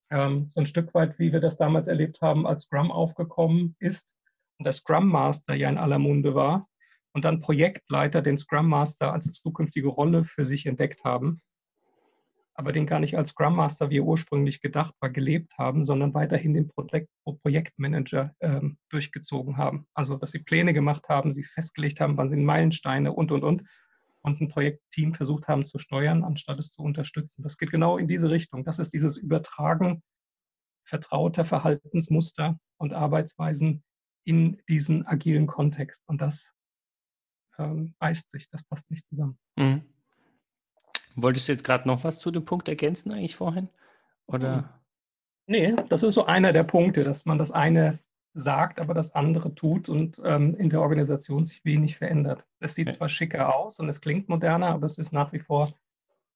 Ähm, 0.09 0.49
so 0.49 0.61
ein 0.61 0.65
Stück 0.65 0.93
weit, 0.93 1.19
wie 1.19 1.31
wir 1.31 1.39
das 1.39 1.57
damals 1.57 1.87
erlebt 1.87 2.21
haben, 2.21 2.47
als 2.47 2.63
Scrum 2.63 2.91
aufgekommen 2.91 3.75
ist 3.79 4.13
und 4.57 4.65
der 4.65 4.73
Scrum 4.73 5.07
Master 5.07 5.53
ja 5.53 5.69
in 5.69 5.77
aller 5.77 5.99
Munde 5.99 6.33
war 6.33 6.67
und 7.13 7.25
dann 7.25 7.41
Projektleiter 7.41 8.21
den 8.21 8.37
Scrum 8.37 8.67
Master 8.67 9.13
als 9.13 9.31
zukünftige 9.33 9.89
Rolle 9.89 10.23
für 10.23 10.45
sich 10.45 10.65
entdeckt 10.65 11.03
haben 11.03 11.41
aber 12.57 12.71
den 12.71 12.87
gar 12.87 12.99
nicht 12.99 13.15
als 13.15 13.29
Scrum 13.29 13.55
Master, 13.55 13.91
wie 13.91 13.99
er 13.99 14.03
ursprünglich 14.03 14.61
gedacht 14.61 14.95
war, 14.99 15.11
gelebt 15.11 15.57
haben, 15.59 15.85
sondern 15.85 16.15
weiterhin 16.15 16.55
den 16.55 16.67
Projekt 16.67 17.09
Projektmanager 17.43 18.33
ähm, 18.39 18.79
durchgezogen 18.89 19.57
haben. 19.57 19.85
Also, 19.93 20.17
dass 20.17 20.31
sie 20.31 20.39
Pläne 20.39 20.73
gemacht 20.73 21.07
haben, 21.07 21.33
sie 21.33 21.43
festgelegt 21.43 22.01
haben, 22.01 22.17
wann 22.17 22.31
sind 22.31 22.43
Meilensteine 22.43 23.13
und, 23.13 23.31
und, 23.31 23.43
und. 23.43 23.63
Und 24.21 24.41
ein 24.41 24.49
Projektteam 24.49 25.13
versucht 25.13 25.47
haben 25.47 25.67
zu 25.67 25.77
steuern, 25.77 26.23
anstatt 26.23 26.59
es 26.59 26.71
zu 26.71 26.81
unterstützen. 26.81 27.43
Das 27.43 27.57
geht 27.57 27.69
genau 27.69 27.97
in 27.97 28.07
diese 28.07 28.31
Richtung. 28.31 28.65
Das 28.65 28.79
ist 28.79 28.91
dieses 28.91 29.17
Übertragen 29.17 30.01
vertrauter 30.83 31.45
Verhaltensmuster 31.45 32.59
und 32.77 32.93
Arbeitsweisen 32.93 33.83
in 34.25 34.61
diesen 34.67 35.05
agilen 35.05 35.45
Kontext. 35.45 36.01
Und 36.07 36.21
das 36.21 36.51
ähm, 37.59 37.93
beißt 37.99 38.31
sich, 38.31 38.49
das 38.49 38.63
passt 38.63 38.89
nicht 38.89 39.07
zusammen. 39.07 39.37
Mhm. 39.57 39.83
Wolltest 41.17 41.47
du 41.47 41.51
jetzt 41.51 41.63
gerade 41.63 41.87
noch 41.87 42.03
was 42.03 42.19
zu 42.19 42.29
dem 42.29 42.45
Punkt 42.45 42.69
ergänzen 42.69 43.11
eigentlich 43.11 43.35
vorhin? 43.35 43.69
Oder? 44.27 44.55
Hm. 44.55 44.65
Nee, 45.47 45.75
das 45.89 46.03
ist 46.03 46.13
so 46.13 46.25
einer 46.25 46.51
der 46.51 46.63
Punkte, 46.63 47.03
dass 47.03 47.25
man 47.25 47.39
das 47.39 47.51
eine 47.51 47.99
sagt, 48.33 48.79
aber 48.79 48.93
das 48.93 49.15
andere 49.15 49.55
tut 49.55 49.89
und 49.89 50.21
ähm, 50.23 50.55
in 50.55 50.69
der 50.69 50.81
Organisation 50.81 51.47
sich 51.47 51.65
wenig 51.65 51.97
verändert. 51.97 52.45
Es 52.59 52.75
sieht 52.75 52.87
ja. 52.87 52.93
zwar 52.93 53.09
schicker 53.09 53.55
aus 53.55 53.79
und 53.79 53.89
es 53.89 53.99
klingt 53.99 54.29
moderner, 54.29 54.67
aber 54.67 54.85
es 54.85 54.99
ist 54.99 55.11
nach 55.11 55.33
wie 55.33 55.39
vor 55.39 55.73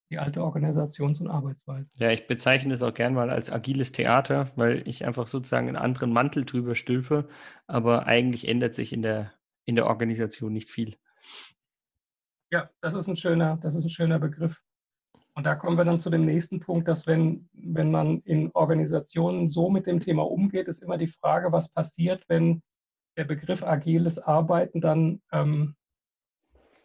die 0.10 0.18
alte 0.18 0.42
Organisations- 0.42 1.22
und 1.22 1.28
Arbeitsweise. 1.30 1.88
Ja, 2.00 2.10
ich 2.10 2.26
bezeichne 2.26 2.74
es 2.74 2.82
auch 2.82 2.94
gern 2.94 3.14
mal 3.14 3.30
als 3.30 3.52
agiles 3.52 3.92
Theater, 3.92 4.52
weil 4.56 4.88
ich 4.88 5.06
einfach 5.06 5.28
sozusagen 5.28 5.68
einen 5.68 5.78
anderen 5.78 6.12
Mantel 6.12 6.44
drüber 6.44 6.74
stülpe, 6.74 7.30
aber 7.68 8.08
eigentlich 8.08 8.48
ändert 8.48 8.74
sich 8.74 8.94
in 8.94 9.04
der, 9.04 9.32
in 9.66 9.76
der 9.76 9.86
Organisation 9.86 10.54
nicht 10.54 10.70
viel. 10.70 10.98
Ja, 12.52 12.70
das 12.82 12.96
ist 12.96 13.08
ein 13.08 13.16
schöner, 13.16 13.58
das 13.62 13.76
ist 13.76 13.86
ein 13.86 13.90
schöner 13.90 14.20
Begriff. 14.20 14.62
Und 15.34 15.46
da 15.46 15.56
kommen 15.56 15.78
wir 15.78 15.86
dann 15.86 16.00
zu 16.00 16.10
dem 16.10 16.26
nächsten 16.26 16.60
Punkt, 16.60 16.88
dass 16.88 17.08
wenn, 17.08 17.50
wenn 17.54 17.90
man 17.90 18.20
in 18.22 18.52
Organisationen 18.54 19.48
so 19.48 19.70
mit 19.70 19.88
dem 19.88 20.00
Thema 20.00 20.24
umgeht, 20.24 20.68
ist 20.68 20.84
immer 20.84 20.98
die 20.98 21.08
Frage, 21.08 21.52
was 21.52 21.72
passiert, 21.72 22.24
wenn 22.28 22.62
der 23.18 23.24
Begriff 23.24 23.64
agiles 23.64 24.20
Arbeiten 24.20 24.82
dann 24.82 25.22
ähm, 25.32 25.76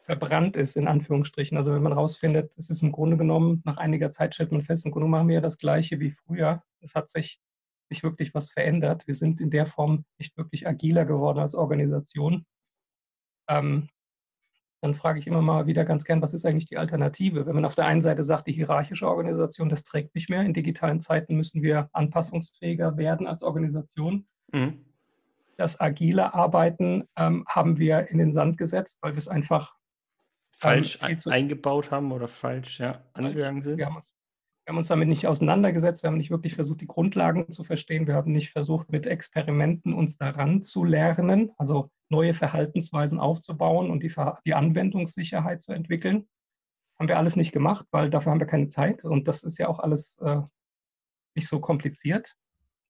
verbrannt 0.02 0.56
ist, 0.56 0.76
in 0.76 0.86
Anführungsstrichen. 0.86 1.58
Also 1.58 1.74
wenn 1.74 1.82
man 1.82 1.92
rausfindet, 1.92 2.52
es 2.56 2.70
ist 2.70 2.82
im 2.82 2.92
Grunde 2.92 3.16
genommen, 3.16 3.62
nach 3.64 3.76
einiger 3.76 4.10
Zeit 4.10 4.34
stellt 4.34 4.52
man 4.52 4.62
fest, 4.62 4.86
im 4.86 4.92
Grunde 4.92 5.08
machen 5.08 5.28
wir 5.28 5.36
ja 5.36 5.40
das 5.40 5.58
Gleiche 5.58 5.98
wie 5.98 6.12
früher. 6.12 6.62
Es 6.80 6.94
hat 6.94 7.10
sich 7.10 7.40
nicht 7.90 8.04
wirklich 8.04 8.32
was 8.32 8.50
verändert. 8.50 9.06
Wir 9.06 9.16
sind 9.16 9.40
in 9.40 9.50
der 9.50 9.66
Form 9.66 10.04
nicht 10.18 10.36
wirklich 10.36 10.66
agiler 10.68 11.04
geworden 11.04 11.40
als 11.40 11.54
Organisation. 11.54 12.46
Ähm, 13.48 13.88
dann 14.80 14.94
frage 14.94 15.18
ich 15.18 15.26
immer 15.26 15.42
mal 15.42 15.66
wieder 15.66 15.84
ganz 15.84 16.04
gern, 16.04 16.22
was 16.22 16.34
ist 16.34 16.44
eigentlich 16.44 16.66
die 16.66 16.76
Alternative? 16.76 17.46
Wenn 17.46 17.54
man 17.54 17.64
auf 17.64 17.74
der 17.74 17.86
einen 17.86 18.02
Seite 18.02 18.24
sagt, 18.24 18.46
die 18.46 18.52
hierarchische 18.52 19.08
Organisation, 19.08 19.68
das 19.68 19.84
trägt 19.84 20.14
nicht 20.14 20.28
mehr. 20.28 20.42
In 20.42 20.52
digitalen 20.52 21.00
Zeiten 21.00 21.36
müssen 21.36 21.62
wir 21.62 21.88
anpassungsfähiger 21.92 22.96
werden 22.96 23.26
als 23.26 23.42
Organisation. 23.42 24.26
Mhm. 24.52 24.84
Das 25.56 25.80
agile 25.80 26.34
Arbeiten 26.34 27.04
ähm, 27.16 27.44
haben 27.48 27.78
wir 27.78 28.08
in 28.10 28.18
den 28.18 28.34
Sand 28.34 28.58
gesetzt, 28.58 28.98
weil 29.00 29.12
wir 29.14 29.18
es 29.18 29.28
einfach 29.28 29.74
falsch 30.52 30.98
ähm, 31.02 31.18
eingebaut 31.26 31.90
haben 31.90 32.12
oder 32.12 32.28
falsch 32.28 32.80
ja, 32.80 33.02
angegangen 33.14 33.62
sind. 33.62 33.78
Wir 33.78 33.86
haben, 33.86 33.96
uns, 33.96 34.12
wir 34.66 34.72
haben 34.72 34.78
uns 34.78 34.88
damit 34.88 35.06
nicht 35.06 35.28
auseinandergesetzt, 35.28 36.02
wir 36.02 36.10
haben 36.10 36.16
nicht 36.16 36.32
wirklich 36.32 36.56
versucht, 36.56 36.80
die 36.80 36.88
Grundlagen 36.88 37.52
zu 37.52 37.62
verstehen, 37.62 38.08
wir 38.08 38.14
haben 38.14 38.32
nicht 38.32 38.50
versucht, 38.50 38.90
mit 38.90 39.06
Experimenten 39.06 39.94
uns 39.94 40.18
daran 40.18 40.60
zu 40.64 40.84
lernen, 40.84 41.52
also 41.56 41.92
neue 42.08 42.34
Verhaltensweisen 42.34 43.20
aufzubauen 43.20 43.92
und 43.92 44.02
die, 44.02 44.12
die 44.44 44.54
Anwendungssicherheit 44.54 45.62
zu 45.62 45.70
entwickeln. 45.70 46.26
Das 46.90 46.98
haben 46.98 47.08
wir 47.08 47.16
alles 47.16 47.36
nicht 47.36 47.52
gemacht, 47.52 47.86
weil 47.92 48.10
dafür 48.10 48.32
haben 48.32 48.40
wir 48.40 48.48
keine 48.48 48.68
Zeit 48.68 49.04
und 49.04 49.28
das 49.28 49.44
ist 49.44 49.56
ja 49.58 49.68
auch 49.68 49.78
alles 49.78 50.18
äh, 50.18 50.40
nicht 51.36 51.46
so 51.46 51.60
kompliziert. 51.60 52.34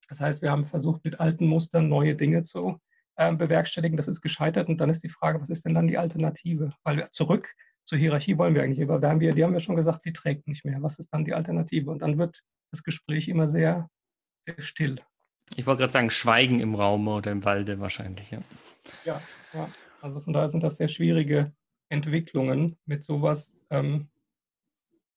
Das 0.09 0.19
heißt, 0.19 0.41
wir 0.41 0.49
haben 0.49 0.65
versucht, 0.65 1.05
mit 1.05 1.19
alten 1.19 1.45
Mustern 1.45 1.89
neue 1.89 2.15
Dinge 2.15 2.41
zu 2.41 2.79
äh, 3.17 3.31
bewerkstelligen. 3.35 3.97
Das 3.97 4.07
ist 4.07 4.21
gescheitert 4.21 4.67
und 4.67 4.81
dann 4.81 4.89
ist 4.89 5.03
die 5.03 5.09
Frage, 5.09 5.39
was 5.41 5.49
ist 5.51 5.63
denn 5.63 5.75
dann 5.75 5.87
die 5.87 5.99
Alternative? 5.99 6.73
Weil 6.83 6.97
wir 6.97 7.11
zurück 7.11 7.53
zur 7.87 7.97
Hierarchie 7.97 8.37
wollen 8.37 8.53
wir 8.53 8.61
eigentlich, 8.61 8.83
aber 8.83 9.01
wir 9.01 9.09
haben 9.09 9.21
wir, 9.21 9.33
die 9.33 9.43
haben 9.43 9.53
wir 9.53 9.61
schon 9.61 9.77
gesagt, 9.77 10.05
die 10.05 10.13
trägt 10.13 10.47
nicht 10.47 10.65
mehr. 10.65 10.81
Was 10.83 10.99
ist 10.99 11.11
dann 11.13 11.23
die 11.23 11.33
Alternative? 11.33 11.89
Und 11.89 12.01
dann 12.01 12.17
wird 12.17 12.43
das 12.71 12.83
Gespräch 12.83 13.29
immer 13.29 13.47
sehr, 13.47 13.89
sehr 14.41 14.61
still. 14.61 14.99
Ich 15.55 15.65
wollte 15.65 15.79
gerade 15.79 15.93
sagen, 15.93 16.09
Schweigen 16.09 16.59
im 16.59 16.75
Raum 16.75 17.07
oder 17.07 17.31
im 17.31 17.45
Walde 17.45 17.79
wahrscheinlich, 17.79 18.31
ja. 18.31 18.39
Ja, 19.05 19.21
ja. 19.53 19.69
Also 20.01 20.19
von 20.19 20.33
daher 20.33 20.49
sind 20.49 20.61
das 20.63 20.75
sehr 20.75 20.89
schwierige 20.89 21.53
Entwicklungen, 21.89 22.77
mit 22.85 23.05
sowas 23.05 23.57
ähm, 23.69 24.09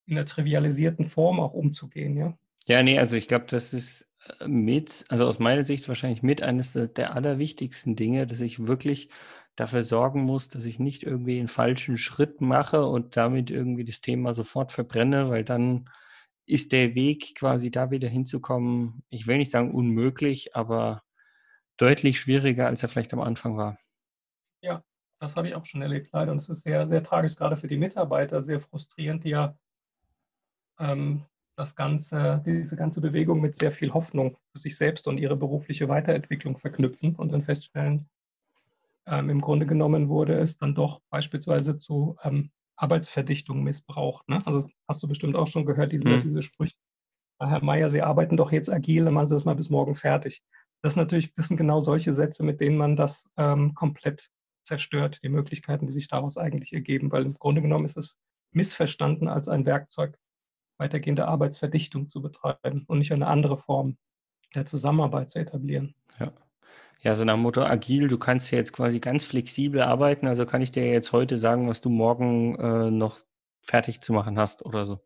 in 0.06 0.14
der 0.14 0.26
trivialisierten 0.26 1.08
Form 1.08 1.40
auch 1.40 1.52
umzugehen, 1.52 2.16
ja. 2.16 2.38
Ja, 2.66 2.84
nee, 2.84 3.00
also 3.00 3.16
ich 3.16 3.26
glaube, 3.26 3.46
das 3.48 3.74
ist 3.74 4.08
äh, 4.38 4.46
mit, 4.46 5.04
also 5.08 5.26
aus 5.26 5.40
meiner 5.40 5.64
Sicht 5.64 5.88
wahrscheinlich 5.88 6.22
mit 6.22 6.40
eines 6.40 6.72
der, 6.72 6.86
der 6.86 7.16
allerwichtigsten 7.16 7.96
Dinge, 7.96 8.28
dass 8.28 8.40
ich 8.40 8.64
wirklich 8.64 9.10
dafür 9.60 9.82
sorgen 9.82 10.22
muss, 10.22 10.48
dass 10.48 10.64
ich 10.64 10.78
nicht 10.78 11.02
irgendwie 11.02 11.38
einen 11.38 11.48
falschen 11.48 11.98
Schritt 11.98 12.40
mache 12.40 12.86
und 12.86 13.18
damit 13.18 13.50
irgendwie 13.50 13.84
das 13.84 14.00
Thema 14.00 14.32
sofort 14.32 14.72
verbrenne, 14.72 15.28
weil 15.28 15.44
dann 15.44 15.90
ist 16.46 16.72
der 16.72 16.94
Weg 16.94 17.34
quasi 17.34 17.70
da 17.70 17.90
wieder 17.90 18.08
hinzukommen, 18.08 19.04
ich 19.10 19.26
will 19.26 19.36
nicht 19.36 19.50
sagen 19.50 19.74
unmöglich, 19.74 20.56
aber 20.56 21.02
deutlich 21.76 22.18
schwieriger, 22.18 22.68
als 22.68 22.82
er 22.82 22.88
vielleicht 22.88 23.12
am 23.12 23.20
Anfang 23.20 23.58
war. 23.58 23.78
Ja, 24.62 24.82
das 25.20 25.36
habe 25.36 25.48
ich 25.48 25.54
auch 25.54 25.66
schon 25.66 25.82
erlebt, 25.82 26.08
leider. 26.10 26.32
Und 26.32 26.38
es 26.38 26.48
ist 26.48 26.62
sehr, 26.62 26.88
sehr 26.88 27.04
tragisch, 27.04 27.36
gerade 27.36 27.58
für 27.58 27.68
die 27.68 27.76
Mitarbeiter, 27.76 28.42
sehr 28.42 28.60
frustrierend, 28.60 29.24
die 29.24 29.30
ja 29.30 29.54
ähm, 30.78 31.26
das 31.54 31.76
ganze, 31.76 32.42
diese 32.46 32.76
ganze 32.76 33.02
Bewegung 33.02 33.42
mit 33.42 33.56
sehr 33.56 33.72
viel 33.72 33.92
Hoffnung 33.92 34.38
für 34.52 34.58
sich 34.58 34.78
selbst 34.78 35.06
und 35.06 35.18
ihre 35.18 35.36
berufliche 35.36 35.90
Weiterentwicklung 35.90 36.56
verknüpfen 36.56 37.14
und 37.14 37.30
dann 37.30 37.42
feststellen, 37.42 38.08
ähm, 39.10 39.28
im 39.28 39.40
Grunde 39.40 39.66
genommen 39.66 40.08
wurde 40.08 40.38
es 40.38 40.56
dann 40.56 40.74
doch 40.74 41.02
beispielsweise 41.10 41.76
zu 41.76 42.16
ähm, 42.22 42.50
Arbeitsverdichtung 42.76 43.62
missbraucht. 43.62 44.28
Ne? 44.28 44.40
Also 44.46 44.68
hast 44.88 45.02
du 45.02 45.08
bestimmt 45.08 45.36
auch 45.36 45.48
schon 45.48 45.66
gehört, 45.66 45.92
diese, 45.92 46.08
mhm. 46.08 46.22
diese 46.22 46.42
Sprüche. 46.42 46.76
Herr 47.38 47.64
Mayer, 47.64 47.90
Sie 47.90 48.02
arbeiten 48.02 48.36
doch 48.36 48.52
jetzt 48.52 48.70
agil, 48.70 49.04
dann 49.04 49.14
machen 49.14 49.28
Sie 49.28 49.34
das 49.34 49.44
mal 49.44 49.56
bis 49.56 49.70
morgen 49.70 49.96
fertig. 49.96 50.42
Das, 50.82 50.96
natürlich, 50.96 51.34
das 51.34 51.48
sind 51.48 51.56
genau 51.56 51.80
solche 51.80 52.14
Sätze, 52.14 52.42
mit 52.42 52.60
denen 52.60 52.76
man 52.76 52.96
das 52.96 53.24
ähm, 53.36 53.74
komplett 53.74 54.30
zerstört, 54.62 55.20
die 55.22 55.28
Möglichkeiten, 55.28 55.86
die 55.86 55.92
sich 55.92 56.08
daraus 56.08 56.36
eigentlich 56.36 56.72
ergeben, 56.72 57.10
weil 57.12 57.24
im 57.24 57.34
Grunde 57.34 57.62
genommen 57.62 57.86
ist 57.86 57.96
es 57.96 58.16
missverstanden 58.52 59.28
als 59.28 59.48
ein 59.48 59.66
Werkzeug, 59.66 60.18
weitergehende 60.78 61.28
Arbeitsverdichtung 61.28 62.08
zu 62.08 62.22
betreiben 62.22 62.84
und 62.86 62.98
nicht 62.98 63.12
eine 63.12 63.26
andere 63.26 63.58
Form 63.58 63.96
der 64.54 64.66
Zusammenarbeit 64.66 65.30
zu 65.30 65.38
etablieren. 65.38 65.94
Ja. 66.18 66.32
Ja, 67.02 67.14
so 67.14 67.24
nach 67.24 67.34
dem 67.34 67.42
Motto 67.42 67.62
agil, 67.62 68.08
du 68.08 68.18
kannst 68.18 68.50
ja 68.50 68.58
jetzt 68.58 68.72
quasi 68.72 69.00
ganz 69.00 69.24
flexibel 69.24 69.80
arbeiten, 69.80 70.26
also 70.26 70.44
kann 70.44 70.60
ich 70.60 70.70
dir 70.70 70.90
jetzt 70.90 71.12
heute 71.12 71.38
sagen, 71.38 71.68
was 71.68 71.80
du 71.80 71.88
morgen 71.88 72.56
äh, 72.56 72.90
noch 72.90 73.20
fertig 73.62 74.00
zu 74.00 74.12
machen 74.12 74.38
hast 74.38 74.64
oder 74.64 74.84
so. 74.84 75.00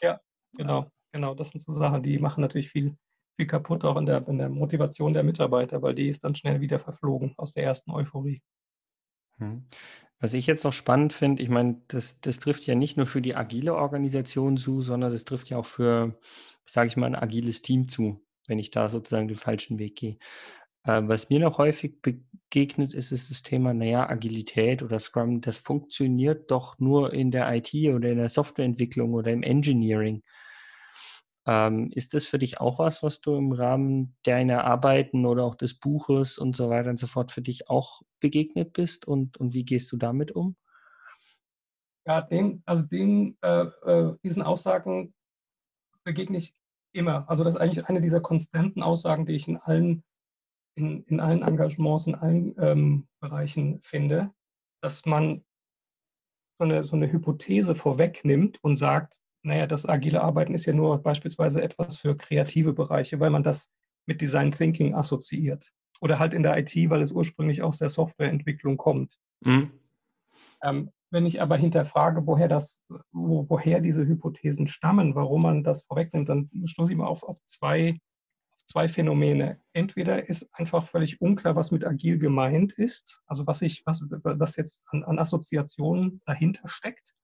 Ja, 0.00 0.20
genau, 0.56 0.90
genau. 1.12 1.34
Das 1.34 1.50
sind 1.50 1.60
so 1.60 1.72
Sachen, 1.72 2.02
die 2.02 2.18
machen 2.18 2.40
natürlich 2.40 2.70
viel, 2.70 2.96
viel 3.36 3.46
kaputt, 3.46 3.84
auch 3.84 3.96
in 3.96 4.06
der, 4.06 4.26
in 4.26 4.38
der 4.38 4.48
Motivation 4.48 5.12
der 5.12 5.22
Mitarbeiter, 5.22 5.82
weil 5.82 5.94
die 5.94 6.08
ist 6.08 6.24
dann 6.24 6.34
schnell 6.34 6.60
wieder 6.60 6.78
verflogen 6.78 7.34
aus 7.36 7.52
der 7.52 7.64
ersten 7.64 7.90
Euphorie. 7.90 8.40
Hm. 9.38 9.66
Was 10.20 10.34
ich 10.34 10.46
jetzt 10.46 10.64
noch 10.64 10.72
spannend 10.72 11.12
finde, 11.12 11.42
ich 11.42 11.48
meine, 11.48 11.80
das, 11.88 12.20
das 12.20 12.40
trifft 12.40 12.66
ja 12.66 12.74
nicht 12.74 12.96
nur 12.96 13.06
für 13.06 13.22
die 13.22 13.36
agile 13.36 13.74
Organisation 13.74 14.56
zu, 14.56 14.82
sondern 14.82 15.12
das 15.12 15.24
trifft 15.24 15.48
ja 15.48 15.58
auch 15.58 15.66
für, 15.66 16.18
sage 16.66 16.88
ich 16.88 16.96
mal, 16.96 17.06
ein 17.06 17.14
agiles 17.14 17.62
Team 17.62 17.86
zu, 17.86 18.20
wenn 18.46 18.58
ich 18.58 18.70
da 18.70 18.88
sozusagen 18.88 19.28
den 19.28 19.36
falschen 19.36 19.78
Weg 19.78 19.94
gehe. 19.94 20.18
Äh, 20.88 21.06
was 21.06 21.28
mir 21.28 21.38
noch 21.38 21.58
häufig 21.58 22.00
begegnet 22.00 22.94
ist, 22.94 23.12
ist 23.12 23.30
das 23.30 23.42
Thema, 23.42 23.74
naja, 23.74 24.08
Agilität 24.08 24.82
oder 24.82 24.98
Scrum, 24.98 25.42
das 25.42 25.58
funktioniert 25.58 26.50
doch 26.50 26.78
nur 26.78 27.12
in 27.12 27.30
der 27.30 27.54
IT 27.54 27.74
oder 27.94 28.10
in 28.10 28.18
der 28.18 28.30
Softwareentwicklung 28.30 29.12
oder 29.12 29.30
im 29.30 29.42
Engineering. 29.42 30.22
Ähm, 31.46 31.90
ist 31.94 32.14
das 32.14 32.24
für 32.24 32.38
dich 32.38 32.60
auch 32.60 32.78
was, 32.78 33.02
was 33.02 33.20
du 33.20 33.36
im 33.36 33.52
Rahmen 33.52 34.16
deiner 34.22 34.64
Arbeiten 34.64 35.26
oder 35.26 35.44
auch 35.44 35.54
des 35.54 35.78
Buches 35.78 36.38
und 36.38 36.56
so 36.56 36.70
weiter 36.70 36.90
und 36.90 36.98
so 36.98 37.06
fort 37.06 37.32
für 37.32 37.42
dich 37.42 37.68
auch 37.68 38.02
begegnet 38.20 38.72
bist 38.72 39.06
und, 39.06 39.38
und 39.38 39.52
wie 39.52 39.64
gehst 39.64 39.92
du 39.92 39.98
damit 39.98 40.32
um? 40.32 40.56
Ja, 42.06 42.22
den, 42.22 42.62
also 42.64 42.82
den, 42.84 43.36
äh, 43.42 43.64
äh, 43.64 44.14
diesen 44.22 44.42
Aussagen 44.42 45.12
begegne 46.04 46.38
ich 46.38 46.54
immer. 46.92 47.28
Also 47.28 47.44
das 47.44 47.54
ist 47.54 47.60
eigentlich 47.60 47.86
eine 47.86 48.00
dieser 48.00 48.20
konstanten 48.20 48.82
Aussagen, 48.82 49.26
die 49.26 49.34
ich 49.34 49.48
in 49.48 49.58
allen, 49.58 50.04
in, 50.78 51.02
in 51.04 51.20
allen 51.20 51.42
Engagements, 51.42 52.06
in 52.06 52.14
allen 52.14 52.54
ähm, 52.58 53.08
Bereichen 53.20 53.80
finde, 53.82 54.30
dass 54.80 55.04
man 55.04 55.44
so 56.58 56.64
eine, 56.64 56.84
so 56.84 56.96
eine 56.96 57.10
Hypothese 57.12 57.74
vorwegnimmt 57.74 58.58
und 58.62 58.76
sagt, 58.76 59.18
naja, 59.42 59.66
das 59.66 59.86
agile 59.86 60.22
Arbeiten 60.22 60.54
ist 60.54 60.66
ja 60.66 60.72
nur 60.72 61.02
beispielsweise 61.02 61.62
etwas 61.62 61.96
für 61.96 62.16
kreative 62.16 62.72
Bereiche, 62.72 63.20
weil 63.20 63.30
man 63.30 63.42
das 63.42 63.70
mit 64.06 64.20
Design 64.20 64.52
Thinking 64.52 64.94
assoziiert. 64.94 65.70
Oder 66.00 66.18
halt 66.18 66.32
in 66.32 66.42
der 66.42 66.56
IT, 66.56 66.74
weil 66.90 67.02
es 67.02 67.12
ursprünglich 67.12 67.62
aus 67.62 67.78
der 67.78 67.90
Softwareentwicklung 67.90 68.76
kommt. 68.76 69.18
Mhm. 69.40 69.72
Ähm, 70.62 70.90
wenn 71.10 71.26
ich 71.26 71.40
aber 71.40 71.56
hinterfrage, 71.56 72.26
woher, 72.26 72.48
das, 72.48 72.80
wo, 73.12 73.48
woher 73.48 73.80
diese 73.80 74.06
Hypothesen 74.06 74.66
stammen, 74.66 75.14
warum 75.14 75.42
man 75.42 75.64
das 75.64 75.84
vorwegnimmt, 75.84 76.28
dann 76.28 76.50
stoße 76.66 76.92
ich 76.92 76.98
mal 76.98 77.06
auf, 77.06 77.22
auf 77.22 77.42
zwei, 77.44 77.98
zwei 78.68 78.88
Phänomene. 78.88 79.60
Entweder 79.72 80.28
ist 80.28 80.48
einfach 80.52 80.86
völlig 80.86 81.20
unklar, 81.20 81.56
was 81.56 81.70
mit 81.70 81.84
agil 81.84 82.18
gemeint 82.18 82.72
ist, 82.72 83.20
also 83.26 83.46
was, 83.46 83.62
ich, 83.62 83.82
was, 83.86 84.02
was 84.10 84.56
jetzt 84.56 84.82
an, 84.86 85.04
an 85.04 85.18
Assoziationen 85.18 86.20
dahinter 86.26 86.68
steckt 86.68 87.14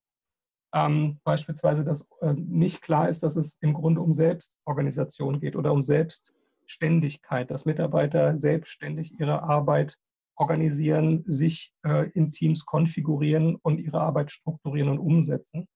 ähm, 0.75 1.21
beispielsweise, 1.23 1.85
dass 1.85 2.07
äh, 2.21 2.35
nicht 2.35 2.83
klar 2.83 3.09
ist, 3.09 3.23
dass 3.23 3.37
es 3.37 3.57
im 3.61 3.75
Grunde 3.75 4.01
um 4.01 4.13
Selbstorganisation 4.13 5.39
geht 5.41 5.55
oder 5.55 5.73
um 5.73 5.83
Selbstständigkeit, 5.83 7.51
dass 7.51 7.65
Mitarbeiter 7.65 8.37
selbstständig 8.37 9.19
ihre 9.21 9.45
Arbeit 9.45 9.97
organisieren, 10.35 11.23
sich 11.29 11.73
äh, 11.85 12.11
in 12.11 12.33
Teams 12.33 12.67
konfigurieren 12.67 13.55
und 13.55 13.79
ihre 13.79 14.01
Arbeit 14.01 14.33
strukturieren 14.33 14.91
und 14.91 14.99
umsetzen. 14.99 15.69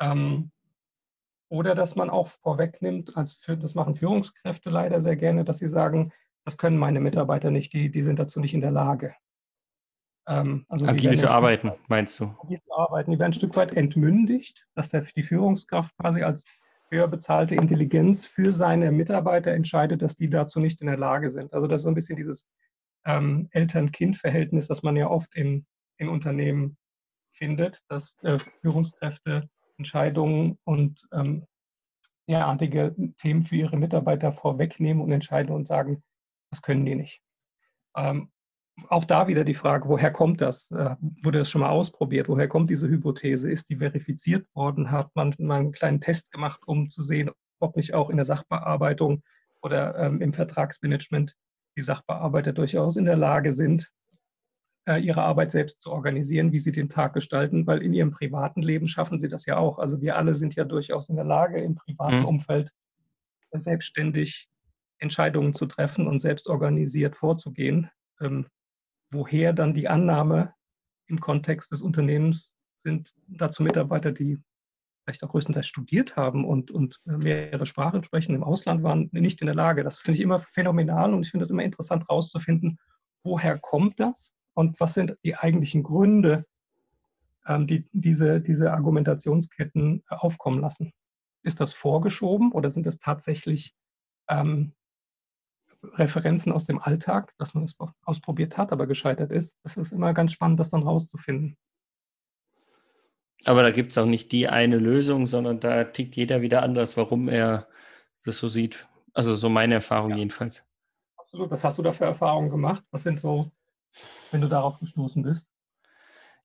Ähm, 0.00 0.50
oder 1.48 1.74
dass 1.74 1.96
man 1.96 2.10
auch 2.10 2.28
vorwegnimmt, 2.28 3.16
als 3.16 3.32
für, 3.32 3.56
das 3.56 3.74
machen 3.74 3.94
Führungskräfte 3.94 4.70
leider 4.70 5.00
sehr 5.00 5.16
gerne, 5.16 5.44
dass 5.44 5.58
sie 5.58 5.68
sagen, 5.68 6.12
das 6.44 6.58
können 6.58 6.78
meine 6.78 7.00
Mitarbeiter 7.00 7.50
nicht, 7.50 7.72
die, 7.72 7.90
die 7.90 8.02
sind 8.02 8.18
dazu 8.18 8.40
nicht 8.40 8.54
in 8.54 8.60
der 8.60 8.70
Lage. 8.70 9.14
Ähm, 10.28 10.64
also 10.68 10.86
agil 10.86 11.16
zu 11.16 11.30
arbeiten, 11.30 11.70
weit, 11.70 11.88
meinst 11.88 12.18
du? 12.18 12.34
Agil 12.42 12.60
zu 12.62 12.74
arbeiten. 12.74 13.10
Die 13.12 13.18
werden 13.18 13.30
ein 13.30 13.34
Stück 13.34 13.56
weit 13.56 13.74
entmündigt, 13.74 14.66
dass 14.74 14.88
der, 14.88 15.02
die 15.02 15.22
Führungskraft 15.22 15.96
quasi 15.96 16.22
als 16.22 16.44
höher 16.90 17.08
bezahlte 17.08 17.54
Intelligenz 17.54 18.26
für 18.26 18.52
seine 18.52 18.92
Mitarbeiter 18.92 19.52
entscheidet, 19.52 20.02
dass 20.02 20.16
die 20.16 20.30
dazu 20.30 20.60
nicht 20.60 20.80
in 20.80 20.86
der 20.86 20.96
Lage 20.96 21.30
sind. 21.30 21.52
Also 21.52 21.66
das 21.66 21.80
ist 21.80 21.84
so 21.84 21.90
ein 21.90 21.94
bisschen 21.94 22.16
dieses 22.16 22.48
ähm, 23.04 23.48
Eltern-Kind-Verhältnis, 23.52 24.68
das 24.68 24.82
man 24.82 24.96
ja 24.96 25.08
oft 25.08 25.34
in, 25.34 25.66
in 25.98 26.08
Unternehmen 26.08 26.76
findet, 27.32 27.82
dass 27.88 28.14
äh, 28.22 28.38
Führungskräfte 28.60 29.48
Entscheidungen 29.78 30.58
und 30.64 31.06
ähm, 31.12 31.46
derartige 32.28 32.94
Themen 33.18 33.44
für 33.44 33.56
ihre 33.56 33.76
Mitarbeiter 33.76 34.32
vorwegnehmen 34.32 35.02
und 35.02 35.12
entscheiden 35.12 35.54
und 35.54 35.66
sagen, 35.68 36.02
das 36.50 36.62
können 36.62 36.84
die 36.84 36.94
nicht. 36.94 37.20
Ähm, 37.96 38.30
auch 38.88 39.04
da 39.04 39.26
wieder 39.26 39.44
die 39.44 39.54
Frage, 39.54 39.88
woher 39.88 40.10
kommt 40.10 40.40
das? 40.40 40.70
Äh, 40.70 40.96
wurde 41.22 41.38
das 41.38 41.50
schon 41.50 41.62
mal 41.62 41.70
ausprobiert? 41.70 42.28
Woher 42.28 42.48
kommt 42.48 42.68
diese 42.68 42.88
Hypothese? 42.88 43.50
Ist 43.50 43.70
die 43.70 43.76
verifiziert 43.76 44.46
worden? 44.54 44.90
Hat 44.90 45.10
man 45.14 45.34
mal 45.38 45.60
einen 45.60 45.72
kleinen 45.72 46.00
Test 46.00 46.30
gemacht, 46.30 46.60
um 46.66 46.88
zu 46.88 47.02
sehen, 47.02 47.30
ob 47.58 47.76
nicht 47.76 47.94
auch 47.94 48.10
in 48.10 48.16
der 48.16 48.26
Sachbearbeitung 48.26 49.22
oder 49.62 49.96
ähm, 49.96 50.20
im 50.20 50.34
Vertragsmanagement 50.34 51.34
die 51.76 51.82
Sachbearbeiter 51.82 52.52
durchaus 52.52 52.96
in 52.96 53.04
der 53.06 53.16
Lage 53.16 53.54
sind, 53.54 53.90
ihre 54.94 55.22
Arbeit 55.22 55.50
selbst 55.50 55.80
zu 55.80 55.90
organisieren, 55.90 56.52
wie 56.52 56.60
sie 56.60 56.70
den 56.70 56.88
Tag 56.88 57.12
gestalten, 57.14 57.66
weil 57.66 57.82
in 57.82 57.92
ihrem 57.92 58.12
privaten 58.12 58.62
Leben 58.62 58.88
schaffen 58.88 59.18
sie 59.18 59.28
das 59.28 59.44
ja 59.44 59.56
auch. 59.56 59.78
Also 59.78 60.00
wir 60.00 60.16
alle 60.16 60.34
sind 60.34 60.54
ja 60.54 60.64
durchaus 60.64 61.08
in 61.08 61.16
der 61.16 61.24
Lage, 61.24 61.60
im 61.60 61.74
privaten 61.74 62.20
mhm. 62.20 62.26
Umfeld 62.26 62.72
selbstständig 63.52 64.48
Entscheidungen 64.98 65.54
zu 65.54 65.66
treffen 65.66 66.06
und 66.06 66.20
selbst 66.20 66.46
organisiert 66.46 67.16
vorzugehen. 67.16 67.90
Ähm, 68.20 68.46
woher 69.10 69.52
dann 69.52 69.74
die 69.74 69.88
Annahme 69.88 70.54
im 71.08 71.20
Kontext 71.20 71.72
des 71.72 71.82
Unternehmens 71.82 72.54
sind 72.76 73.12
dazu 73.26 73.62
Mitarbeiter, 73.62 74.12
die 74.12 74.38
vielleicht 75.04 75.22
auch 75.24 75.30
größtenteils 75.30 75.66
studiert 75.66 76.16
haben 76.16 76.44
und, 76.44 76.70
und 76.70 77.00
mehrere 77.04 77.66
Sprachen 77.66 78.04
sprechen, 78.04 78.34
im 78.34 78.42
Ausland 78.42 78.82
waren, 78.82 79.08
nicht 79.12 79.40
in 79.40 79.46
der 79.46 79.54
Lage. 79.54 79.84
Das 79.84 79.98
finde 79.98 80.18
ich 80.18 80.22
immer 80.22 80.40
phänomenal 80.40 81.12
und 81.14 81.22
ich 81.22 81.30
finde 81.30 81.44
es 81.44 81.50
immer 81.50 81.62
interessant 81.62 82.04
herauszufinden, 82.08 82.78
woher 83.22 83.58
kommt 83.58 84.00
das 84.00 84.36
und 84.56 84.80
was 84.80 84.94
sind 84.94 85.16
die 85.22 85.36
eigentlichen 85.36 85.82
Gründe, 85.82 86.46
ähm, 87.46 87.66
die 87.66 87.86
diese, 87.92 88.40
diese 88.40 88.72
Argumentationsketten 88.72 90.02
aufkommen 90.08 90.60
lassen. 90.60 90.92
Ist 91.42 91.60
das 91.60 91.72
vorgeschoben 91.72 92.52
oder 92.52 92.72
sind 92.72 92.86
das 92.86 92.98
tatsächlich 92.98 93.74
ähm, 94.28 94.72
Referenzen 95.82 96.52
aus 96.52 96.64
dem 96.64 96.80
Alltag, 96.80 97.34
dass 97.38 97.54
man 97.54 97.64
es 97.64 97.76
ausprobiert 98.02 98.56
hat, 98.56 98.72
aber 98.72 98.86
gescheitert 98.86 99.30
ist? 99.30 99.54
Das 99.62 99.76
ist 99.76 99.92
immer 99.92 100.14
ganz 100.14 100.32
spannend, 100.32 100.58
das 100.58 100.70
dann 100.70 100.82
rauszufinden. 100.82 101.56
Aber 103.44 103.62
da 103.62 103.70
gibt 103.70 103.92
es 103.92 103.98
auch 103.98 104.06
nicht 104.06 104.32
die 104.32 104.48
eine 104.48 104.78
Lösung, 104.78 105.26
sondern 105.26 105.60
da 105.60 105.84
tickt 105.84 106.16
jeder 106.16 106.40
wieder 106.40 106.62
anders, 106.62 106.96
warum 106.96 107.28
er 107.28 107.68
das 108.24 108.38
so 108.38 108.48
sieht. 108.48 108.88
Also 109.12 109.34
so 109.34 109.50
meine 109.50 109.74
Erfahrung 109.74 110.12
ja. 110.12 110.16
jedenfalls. 110.16 110.64
Absolut. 111.16 111.50
Was 111.50 111.62
hast 111.62 111.76
du 111.76 111.82
da 111.82 111.92
für 111.92 112.06
Erfahrungen 112.06 112.50
gemacht? 112.50 112.82
Was 112.90 113.02
sind 113.02 113.20
so, 113.20 113.52
wenn 114.30 114.40
du 114.40 114.48
darauf 114.48 114.78
gestoßen 114.78 115.22
bist? 115.22 115.46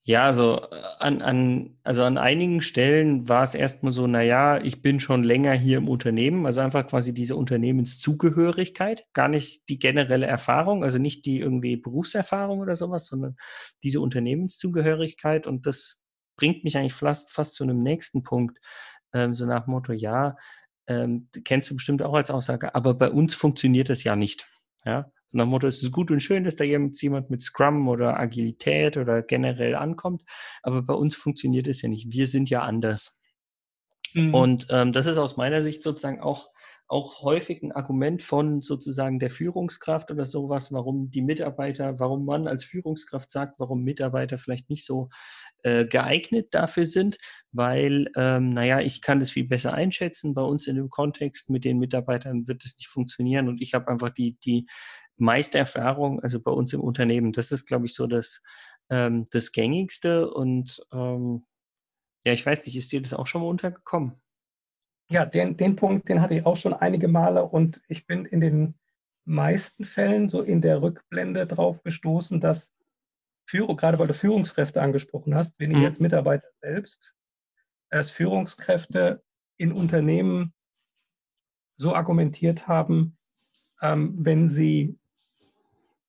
Ja, 0.03 0.25
also 0.25 0.61
äh, 0.71 0.81
an, 0.99 1.21
an, 1.21 1.77
also 1.83 2.03
an 2.03 2.17
einigen 2.17 2.61
Stellen 2.61 3.29
war 3.29 3.43
es 3.43 3.53
erstmal 3.53 3.91
so, 3.91 4.07
naja, 4.07 4.57
ich 4.57 4.81
bin 4.81 4.99
schon 4.99 5.23
länger 5.23 5.53
hier 5.53 5.77
im 5.77 5.87
Unternehmen, 5.87 6.47
also 6.47 6.61
einfach 6.61 6.87
quasi 6.87 7.13
diese 7.13 7.35
Unternehmenszugehörigkeit, 7.35 9.05
gar 9.13 9.27
nicht 9.27 9.69
die 9.69 9.77
generelle 9.77 10.25
Erfahrung, 10.25 10.83
also 10.83 10.97
nicht 10.97 11.25
die 11.25 11.39
irgendwie 11.39 11.77
Berufserfahrung 11.77 12.59
oder 12.59 12.75
sowas, 12.75 13.05
sondern 13.05 13.35
diese 13.83 14.01
Unternehmenszugehörigkeit. 14.01 15.45
Und 15.45 15.67
das 15.67 16.01
bringt 16.35 16.63
mich 16.63 16.77
eigentlich 16.77 16.95
fast, 16.95 17.31
fast 17.31 17.53
zu 17.53 17.63
einem 17.63 17.83
nächsten 17.83 18.23
Punkt, 18.23 18.57
ähm, 19.13 19.35
so 19.35 19.45
nach 19.45 19.67
Motto, 19.67 19.93
ja, 19.93 20.35
ähm, 20.87 21.29
kennst 21.43 21.69
du 21.69 21.75
bestimmt 21.75 22.01
auch 22.01 22.13
als 22.15 22.31
Aussage, 22.31 22.73
aber 22.73 22.95
bei 22.95 23.11
uns 23.11 23.35
funktioniert 23.35 23.89
das 23.89 24.03
ja 24.03 24.15
nicht. 24.15 24.47
Ja, 24.83 25.11
so 25.31 25.37
nach 25.37 25.45
dem 25.45 25.49
Motto, 25.49 25.67
es 25.67 25.81
ist 25.81 25.91
gut 25.91 26.11
und 26.11 26.19
schön, 26.19 26.43
dass 26.43 26.55
da 26.55 26.63
jemand 26.63 27.29
mit 27.29 27.41
Scrum 27.41 27.87
oder 27.87 28.19
Agilität 28.19 28.97
oder 28.97 29.21
generell 29.21 29.75
ankommt, 29.75 30.23
aber 30.61 30.81
bei 30.81 30.93
uns 30.93 31.15
funktioniert 31.15 31.67
es 31.67 31.81
ja 31.81 31.89
nicht. 31.89 32.11
Wir 32.11 32.27
sind 32.27 32.49
ja 32.49 32.61
anders. 32.63 33.21
Mhm. 34.13 34.33
Und 34.33 34.67
ähm, 34.69 34.91
das 34.91 35.05
ist 35.05 35.17
aus 35.17 35.37
meiner 35.37 35.61
Sicht 35.61 35.83
sozusagen 35.83 36.19
auch, 36.19 36.49
auch 36.87 37.21
häufig 37.21 37.63
ein 37.63 37.71
Argument 37.71 38.21
von 38.21 38.61
sozusagen 38.61 39.19
der 39.19 39.29
Führungskraft 39.29 40.11
oder 40.11 40.25
sowas, 40.25 40.73
warum 40.73 41.09
die 41.09 41.21
Mitarbeiter, 41.21 41.97
warum 42.01 42.25
man 42.25 42.49
als 42.49 42.65
Führungskraft 42.65 43.31
sagt, 43.31 43.57
warum 43.57 43.83
Mitarbeiter 43.83 44.37
vielleicht 44.37 44.69
nicht 44.69 44.85
so 44.85 45.07
äh, 45.63 45.85
geeignet 45.85 46.47
dafür 46.51 46.85
sind, 46.85 47.17
weil, 47.53 48.11
ähm, 48.17 48.49
naja, 48.49 48.81
ich 48.81 49.01
kann 49.01 49.21
das 49.21 49.31
viel 49.31 49.47
besser 49.47 49.73
einschätzen. 49.73 50.33
Bei 50.33 50.41
uns 50.41 50.67
in 50.67 50.75
dem 50.75 50.89
Kontext 50.89 51.49
mit 51.49 51.63
den 51.63 51.79
Mitarbeitern 51.79 52.45
wird 52.47 52.65
es 52.65 52.75
nicht 52.75 52.89
funktionieren 52.89 53.47
und 53.47 53.61
ich 53.61 53.73
habe 53.73 53.87
einfach 53.87 54.09
die, 54.09 54.37
die 54.43 54.67
meiste 55.21 55.57
Erfahrung, 55.57 56.21
also 56.21 56.39
bei 56.39 56.51
uns 56.51 56.73
im 56.73 56.81
Unternehmen. 56.81 57.31
Das 57.31 57.51
ist, 57.51 57.65
glaube 57.65 57.85
ich, 57.85 57.93
so 57.93 58.07
das, 58.07 58.41
ähm, 58.89 59.27
das 59.31 59.51
Gängigste. 59.51 60.29
Und 60.29 60.85
ähm, 60.91 61.45
ja, 62.25 62.33
ich 62.33 62.45
weiß 62.45 62.65
nicht, 62.65 62.75
ist 62.75 62.91
dir 62.91 63.01
das 63.01 63.13
auch 63.13 63.27
schon 63.27 63.41
mal 63.41 63.47
untergekommen? 63.47 64.21
Ja, 65.09 65.25
den, 65.25 65.57
den 65.57 65.75
Punkt, 65.75 66.07
den 66.07 66.21
hatte 66.21 66.35
ich 66.35 66.45
auch 66.45 66.57
schon 66.57 66.73
einige 66.73 67.07
Male 67.07 67.43
und 67.43 67.81
ich 67.87 68.07
bin 68.07 68.25
in 68.25 68.39
den 68.39 68.75
meisten 69.25 69.83
Fällen 69.83 70.29
so 70.29 70.41
in 70.41 70.61
der 70.61 70.81
Rückblende 70.81 71.45
drauf 71.45 71.83
gestoßen, 71.83 72.39
dass 72.39 72.73
Führung, 73.45 73.75
gerade 73.75 73.99
weil 73.99 74.07
du 74.07 74.13
Führungskräfte 74.13 74.81
angesprochen 74.81 75.35
hast, 75.35 75.59
weniger 75.59 75.79
mhm. 75.79 75.85
jetzt 75.85 75.99
Mitarbeiter 75.99 76.47
selbst, 76.61 77.13
dass 77.89 78.09
Führungskräfte 78.09 79.21
in 79.57 79.73
Unternehmen 79.73 80.53
so 81.75 81.93
argumentiert 81.93 82.67
haben, 82.67 83.17
ähm, 83.81 84.15
wenn 84.17 84.47
sie 84.47 84.97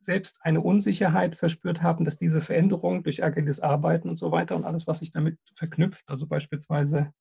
selbst 0.04 0.38
eine 0.42 0.60
Unsicherheit 0.60 1.36
verspürt 1.36 1.82
haben, 1.82 2.04
dass 2.04 2.16
diese 2.16 2.40
Veränderung 2.40 3.02
durch 3.02 3.24
agiles 3.24 3.60
Arbeiten 3.60 4.08
und 4.08 4.18
so 4.18 4.32
weiter 4.32 4.56
und 4.56 4.64
alles, 4.64 4.86
was 4.86 5.00
sich 5.00 5.10
damit 5.10 5.38
verknüpft, 5.56 6.02
also 6.06 6.26
beispielsweise 6.26 7.12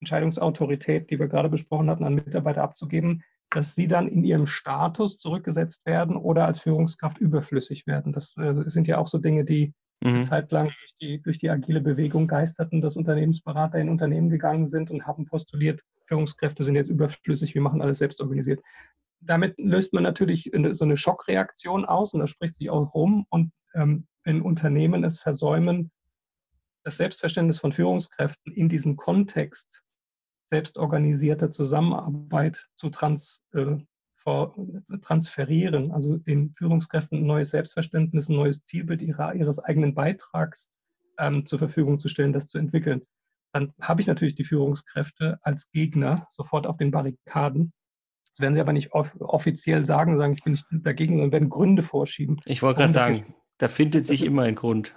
Entscheidungsautorität, 0.00 1.10
die 1.10 1.18
wir 1.18 1.28
gerade 1.28 1.48
besprochen 1.48 1.90
hatten, 1.90 2.04
an 2.04 2.14
Mitarbeiter 2.14 2.62
abzugeben, 2.62 3.22
dass 3.50 3.74
sie 3.74 3.88
dann 3.88 4.08
in 4.08 4.24
ihrem 4.24 4.46
Status 4.46 5.18
zurückgesetzt 5.18 5.84
werden 5.86 6.16
oder 6.16 6.46
als 6.46 6.60
Führungskraft 6.60 7.18
überflüssig 7.18 7.86
werden. 7.86 8.12
Das 8.12 8.36
äh, 8.36 8.64
sind 8.66 8.86
ja 8.86 8.98
auch 8.98 9.08
so 9.08 9.18
Dinge, 9.18 9.44
die 9.44 9.74
mhm. 10.02 10.22
zeitlang 10.24 10.66
durch 10.66 10.96
die, 11.00 11.22
durch 11.22 11.38
die 11.38 11.50
agile 11.50 11.80
Bewegung 11.80 12.26
geisterten, 12.26 12.80
dass 12.80 12.96
Unternehmensberater 12.96 13.78
in 13.78 13.88
Unternehmen 13.88 14.28
gegangen 14.28 14.68
sind 14.68 14.90
und 14.90 15.06
haben 15.06 15.26
postuliert, 15.26 15.80
Führungskräfte 16.06 16.64
sind 16.64 16.74
jetzt 16.74 16.90
überflüssig, 16.90 17.54
wir 17.54 17.62
machen 17.62 17.82
alles 17.82 17.98
selbst 17.98 18.20
organisiert 18.20 18.60
damit 19.20 19.54
löst 19.58 19.92
man 19.92 20.02
natürlich 20.02 20.50
so 20.72 20.84
eine 20.84 20.96
Schockreaktion 20.96 21.84
aus 21.84 22.14
und 22.14 22.20
das 22.20 22.30
spricht 22.30 22.56
sich 22.56 22.70
auch 22.70 22.94
rum. 22.94 23.26
Und 23.30 23.52
ähm, 23.74 24.06
wenn 24.24 24.42
Unternehmen 24.42 25.04
es 25.04 25.18
versäumen, 25.18 25.90
das 26.84 26.96
Selbstverständnis 26.96 27.58
von 27.58 27.72
Führungskräften 27.72 28.52
in 28.52 28.68
diesem 28.68 28.96
Kontext 28.96 29.82
selbstorganisierter 30.50 31.50
Zusammenarbeit 31.50 32.66
zu 32.76 32.90
trans, 32.90 33.42
äh, 33.52 33.76
vor, 34.16 34.56
transferieren, 35.02 35.92
also 35.92 36.16
den 36.18 36.54
Führungskräften 36.56 37.18
ein 37.18 37.26
neues 37.26 37.50
Selbstverständnis, 37.50 38.28
ein 38.28 38.36
neues 38.36 38.64
Zielbild 38.64 39.02
ihrer, 39.02 39.34
ihres 39.34 39.58
eigenen 39.58 39.94
Beitrags 39.94 40.68
ähm, 41.18 41.46
zur 41.46 41.58
Verfügung 41.58 41.98
zu 41.98 42.08
stellen, 42.08 42.32
das 42.32 42.48
zu 42.48 42.58
entwickeln, 42.58 43.02
dann 43.52 43.72
habe 43.80 44.00
ich 44.00 44.06
natürlich 44.06 44.34
die 44.34 44.44
Führungskräfte 44.44 45.38
als 45.42 45.70
Gegner 45.70 46.26
sofort 46.30 46.66
auf 46.66 46.76
den 46.76 46.90
Barrikaden 46.90 47.72
das 48.38 48.44
werden 48.44 48.54
sie 48.54 48.60
aber 48.60 48.72
nicht 48.72 48.92
off 48.92 49.16
offiziell 49.18 49.84
sagen, 49.84 50.16
sagen, 50.16 50.34
ich 50.34 50.44
bin 50.44 50.52
nicht 50.52 50.66
dagegen, 50.70 51.14
sondern 51.14 51.32
werden 51.32 51.50
Gründe 51.50 51.82
vorschieben. 51.82 52.40
Ich 52.44 52.62
wollte 52.62 52.78
gerade 52.78 52.92
sagen, 52.92 53.34
da 53.58 53.66
findet 53.66 54.06
sich 54.06 54.24
immer 54.24 54.42
ein 54.42 54.54
Grund. 54.54 54.96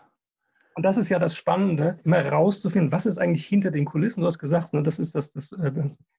Und 0.75 0.84
das 0.84 0.97
ist 0.97 1.10
ja 1.10 1.17
das 1.17 1.36
Spannende, 1.36 1.99
immer 2.04 2.23
rauszufinden, 2.23 2.91
was 2.91 3.08
ist 3.08 3.17
eigentlich 3.17 3.45
hinter 3.45 3.71
den 3.71 3.86
Kulissen. 3.86 4.21
Du 4.21 4.27
hast 4.27 4.38
gesagt, 4.38 4.73
ne, 4.73 4.84
das 4.84 4.99
ist 4.99 5.15
das, 5.15 5.34
das 5.34 5.51
äh, 5.54 5.71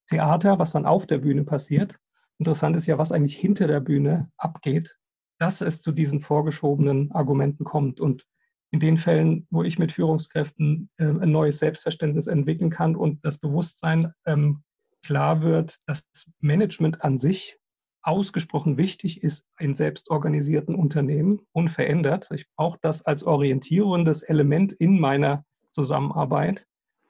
Theater, 0.09 0.59
was 0.59 0.73
dann 0.73 0.85
auf 0.85 1.07
der 1.07 1.19
Bühne 1.19 1.45
passiert. 1.45 1.95
Interessant 2.39 2.75
ist 2.75 2.87
ja, 2.87 2.99
was 2.99 3.13
eigentlich 3.13 3.37
hinter 3.37 3.69
der 3.69 3.81
Bühne 3.81 4.29
abgeht, 4.37 4.99
dass 5.39 5.61
es 5.61 5.81
zu 5.81 5.93
diesen 5.93 6.23
vorgeschobenen 6.23 7.13
Argumenten 7.13 7.63
kommt. 7.63 8.01
Und 8.01 8.27
in 8.73 8.81
den 8.81 8.97
Fällen, 8.97 9.47
wo 9.51 9.63
ich 9.63 9.79
mit 9.79 9.93
Führungskräften 9.93 10.91
äh, 10.97 11.05
ein 11.05 11.31
neues 11.31 11.61
Selbstverständnis 11.61 12.27
entwickeln 12.27 12.71
kann 12.71 12.97
und 12.97 13.25
das 13.25 13.39
Bewusstsein 13.39 14.13
ähm, 14.27 14.65
klar 15.03 15.43
wird, 15.43 15.81
dass 15.87 16.05
Management 16.41 17.03
an 17.03 17.19
sich 17.19 17.59
ausgesprochen 18.03 18.79
wichtig 18.79 19.23
ist 19.23 19.47
in 19.59 19.75
selbstorganisierten 19.75 20.75
Unternehmen, 20.75 21.41
unverändert. 21.53 22.29
Ich 22.33 22.47
brauche 22.57 22.79
das 22.83 23.03
als 23.03 23.23
orientierendes 23.23 24.23
Element 24.23 24.73
in 24.73 24.99
meiner 24.99 25.45
Zusammenarbeit, 25.71 26.67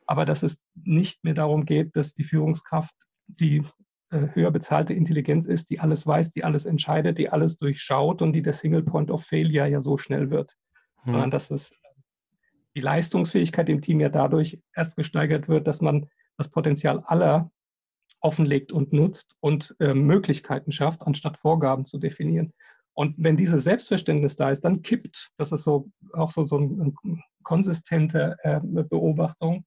aber 0.07 0.24
dass 0.24 0.42
es 0.42 0.61
nicht 0.74 1.24
mehr 1.24 1.35
darum 1.35 1.64
geht, 1.64 1.96
dass 1.96 2.14
die 2.14 2.24
Führungskraft 2.24 2.94
die 3.26 3.64
äh, 4.11 4.28
höher 4.35 4.50
bezahlte 4.50 4.92
Intelligenz 4.92 5.46
ist, 5.46 5.70
die 5.70 5.81
alles 5.81 6.07
weiß, 6.07 6.31
die 6.31 6.44
alles 6.44 6.66
entscheidet, 6.66 7.16
die 7.16 7.31
alles 7.31 7.57
durchschaut 7.57 8.20
und 8.20 8.35
die 8.35 8.42
der 8.42 8.52
Single 8.52 8.83
Point 8.83 9.11
of 9.11 9.24
Failure 9.24 9.68
ja 9.68 9.81
so 9.81 9.96
schnell 9.96 10.31
wird, 10.31 10.55
hm. 11.05 11.12
sondern 11.14 11.31
dass 11.31 11.50
es 11.50 11.72
die 12.74 12.81
Leistungsfähigkeit 12.81 13.68
im 13.70 13.81
Team 13.81 14.00
ja 14.00 14.11
dadurch 14.11 14.61
erst 14.74 14.96
gesteigert 14.96 15.48
wird, 15.48 15.66
dass 15.66 15.81
man 15.81 16.09
das 16.37 16.50
Potenzial 16.50 17.00
aller 17.07 17.50
offenlegt 18.22 18.72
und 18.72 18.92
nutzt 18.92 19.37
und 19.40 19.76
äh, 19.80 19.94
Möglichkeiten 19.94 20.72
schafft, 20.72 21.02
anstatt 21.02 21.38
Vorgaben 21.38 21.87
zu 21.87 21.98
definieren. 21.98 22.52
Und 22.94 23.14
wenn 23.18 23.37
dieses 23.37 23.64
Selbstverständnis 23.64 24.37
da 24.37 24.50
ist, 24.50 24.64
dann 24.64 24.82
kippt, 24.82 25.30
das 25.38 25.52
ist 25.52 25.64
so 25.64 25.90
auch 26.12 26.30
so, 26.30 26.44
so 26.44 26.58
eine 26.58 26.92
konsistente 27.42 28.37
äh, 28.42 28.61
Beobachtung, 28.62 29.64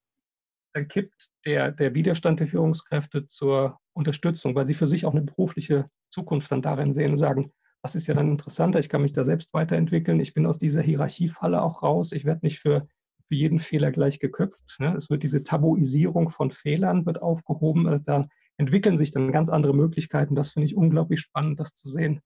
dann 0.74 0.88
kippt 0.88 1.30
der, 1.46 1.72
der 1.72 1.94
Widerstand 1.94 2.40
der 2.40 2.48
Führungskräfte 2.48 3.28
zur 3.28 3.80
Unterstützung, 3.94 4.56
weil 4.56 4.68
sie 4.68 4.74
für 4.74 4.88
sich 4.88 5.06
auch 5.06 5.14
eine 5.14 5.24
berufliche 5.24 5.90
Zukunft 6.10 6.52
dann 6.52 6.62
darin 6.62 6.94
sehen 6.94 7.14
und 7.14 7.18
sagen, 7.18 7.52
was 7.82 7.96
ist 7.96 8.08
ja 8.08 8.14
dann 8.14 8.32
interessanter, 8.32 8.80
ich 8.80 8.90
kann 8.90 9.02
mich 9.02 9.14
da 9.14 9.24
selbst 9.24 9.54
weiterentwickeln, 9.54 10.20
ich 10.20 10.34
bin 10.34 10.46
aus 10.46 10.58
dieser 10.60 10.82
Hierarchiefalle 10.82 11.62
auch 11.62 11.84
raus, 11.84 12.12
ich 12.12 12.26
werde 12.26 12.46
nicht 12.46 12.60
für, 12.60 12.88
für 13.28 13.36
jeden 13.36 13.60
Fehler 13.60 13.92
gleich 13.92 14.20
geköpft. 14.20 14.78
Ne? 14.80 14.96
Es 14.98 15.10
wird 15.10 15.24
diese 15.24 15.44
Tabuisierung 15.44 16.30
von 16.30 16.52
Fehlern 16.52 17.06
wird 17.06 17.22
aufgehoben, 17.22 18.04
da 18.06 18.28
entwickeln 18.58 18.98
sich 18.98 19.12
dann 19.12 19.32
ganz 19.32 19.50
andere 19.50 19.74
Möglichkeiten. 19.74 20.36
Das 20.36 20.52
finde 20.52 20.68
ich 20.68 20.76
unglaublich 20.76 21.20
spannend, 21.20 21.60
das 21.60 21.74
zu 21.74 21.90
sehen, 21.90 22.22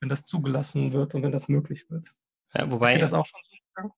wenn 0.00 0.08
das 0.08 0.24
zugelassen 0.24 0.92
wird 0.92 1.14
und 1.14 1.22
wenn 1.22 1.32
das 1.32 1.48
möglich 1.48 1.90
wird. 1.90 2.12
Ja, 2.54 2.70
wobei, 2.70 2.98
das 2.98 3.14
auch 3.14 3.26
schon 3.26 3.40
gegangen? 3.68 3.92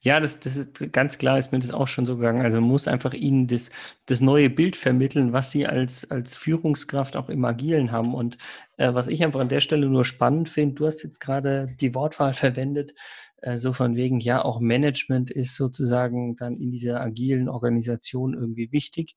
Ja, 0.00 0.20
das, 0.20 0.38
das 0.38 0.56
ist 0.56 0.92
ganz 0.92 1.18
klar, 1.18 1.38
ist 1.38 1.52
mir 1.52 1.58
das 1.58 1.70
auch 1.70 1.88
schon 1.88 2.06
so 2.06 2.16
gegangen. 2.16 2.42
Also 2.42 2.60
man 2.60 2.68
muss 2.68 2.88
einfach 2.88 3.14
ihnen 3.14 3.46
das, 3.46 3.70
das 4.06 4.20
neue 4.20 4.50
Bild 4.50 4.76
vermitteln, 4.76 5.32
was 5.32 5.50
sie 5.50 5.66
als, 5.66 6.10
als 6.10 6.36
Führungskraft 6.36 7.16
auch 7.16 7.28
im 7.28 7.44
Agilen 7.44 7.90
haben. 7.90 8.14
Und 8.14 8.36
äh, 8.76 8.92
was 8.94 9.08
ich 9.08 9.24
einfach 9.24 9.40
an 9.40 9.48
der 9.48 9.60
Stelle 9.60 9.86
nur 9.88 10.04
spannend 10.04 10.48
finde, 10.48 10.74
du 10.74 10.86
hast 10.86 11.02
jetzt 11.02 11.20
gerade 11.20 11.66
die 11.80 11.94
Wortwahl 11.94 12.32
verwendet, 12.34 12.94
äh, 13.38 13.56
so 13.56 13.72
von 13.72 13.96
wegen, 13.96 14.20
ja, 14.20 14.44
auch 14.44 14.60
Management 14.60 15.30
ist 15.30 15.56
sozusagen 15.56 16.36
dann 16.36 16.56
in 16.56 16.70
dieser 16.70 17.00
agilen 17.00 17.48
Organisation 17.48 18.34
irgendwie 18.34 18.72
wichtig. 18.72 19.16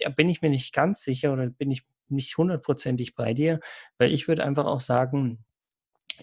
Da 0.00 0.10
bin 0.10 0.28
ich 0.28 0.42
mir 0.42 0.50
nicht 0.50 0.72
ganz 0.72 1.02
sicher 1.02 1.32
oder 1.32 1.48
bin 1.48 1.70
ich 1.70 1.82
nicht 2.08 2.36
hundertprozentig 2.36 3.14
bei 3.14 3.34
dir, 3.34 3.60
weil 3.98 4.12
ich 4.12 4.28
würde 4.28 4.44
einfach 4.44 4.66
auch 4.66 4.80
sagen, 4.80 5.44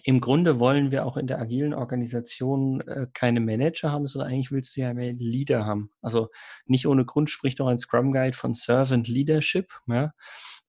im 0.04 0.20
Grunde 0.20 0.60
wollen 0.60 0.90
wir 0.90 1.04
auch 1.06 1.16
in 1.16 1.26
der 1.26 1.40
agilen 1.40 1.74
Organisation 1.74 2.80
äh, 2.82 3.06
keine 3.12 3.40
Manager 3.40 3.90
haben, 3.90 4.06
sondern 4.06 4.30
eigentlich 4.30 4.52
willst 4.52 4.76
du 4.76 4.80
ja 4.80 4.94
mehr 4.94 5.12
Leader 5.12 5.64
haben. 5.64 5.90
Also 6.00 6.28
nicht 6.66 6.86
ohne 6.86 7.04
Grund 7.04 7.30
spricht 7.30 7.60
auch 7.60 7.66
ein 7.66 7.78
Scrum 7.78 8.12
Guide 8.12 8.36
von 8.36 8.54
Servant 8.54 9.08
Leadership. 9.08 9.72
Ja? 9.86 10.12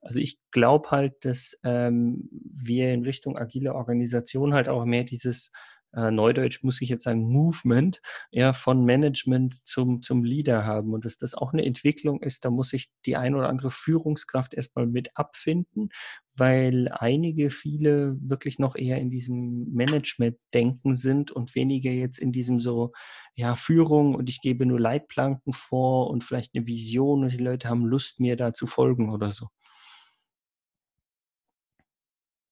Also 0.02 0.20
ich 0.20 0.40
glaube 0.52 0.92
halt, 0.92 1.26
dass 1.26 1.58
ähm, 1.64 2.30
wir 2.32 2.94
in 2.94 3.04
Richtung 3.04 3.38
agile 3.38 3.76
Organisation 3.76 4.54
halt 4.54 4.70
auch 4.70 4.86
mehr 4.86 5.04
dieses 5.04 5.52
äh, 5.94 6.12
Neudeutsch 6.12 6.64
muss 6.64 6.82
ich 6.82 6.90
jetzt 6.90 7.04
sagen, 7.04 7.22
Movement, 7.22 8.02
ja, 8.32 8.54
von 8.54 8.86
Management 8.86 9.66
zum, 9.66 10.02
zum 10.02 10.24
Leader 10.24 10.66
haben. 10.66 10.94
Und 10.94 11.06
dass 11.06 11.18
das 11.18 11.34
auch 11.34 11.54
eine 11.54 11.66
Entwicklung 11.66 12.22
ist, 12.22 12.46
da 12.46 12.50
muss 12.50 12.70
sich 12.70 12.90
die 13.06 13.16
ein 13.16 13.36
oder 13.36 13.50
andere 13.50 13.72
Führungskraft 13.72 14.54
erstmal 14.54 14.86
mit 14.86 15.16
abfinden, 15.18 15.90
weil 16.36 16.90
einige, 16.92 17.50
viele 17.50 18.16
wirklich 18.22 18.60
noch 18.60 18.76
eher 18.76 18.98
in 18.98 19.10
diesem 19.10 19.72
Management-Denken 19.74 20.96
sind 20.96 21.32
und 21.32 21.56
weniger 21.56 21.92
jetzt 21.92 22.20
in 22.20 22.32
diesem 22.32 22.60
so, 22.60 22.94
ja, 23.36 23.56
Führung 23.56 24.16
und 24.16 24.30
ich 24.30 24.42
gebe 24.42 24.66
nur 24.66 24.80
Leitplanken 24.80 25.54
vor 25.54 26.10
und 26.10 26.24
vielleicht 26.24 26.56
eine 26.56 26.68
Vision 26.68 27.24
und 27.24 27.32
die 27.32 27.38
Leute 27.44 27.70
haben 27.70 27.86
Lust, 27.86 28.20
mir 28.20 28.36
da 28.36 28.54
zu 28.54 28.68
folgen 28.68 29.12
oder 29.12 29.32
so. 29.32 29.48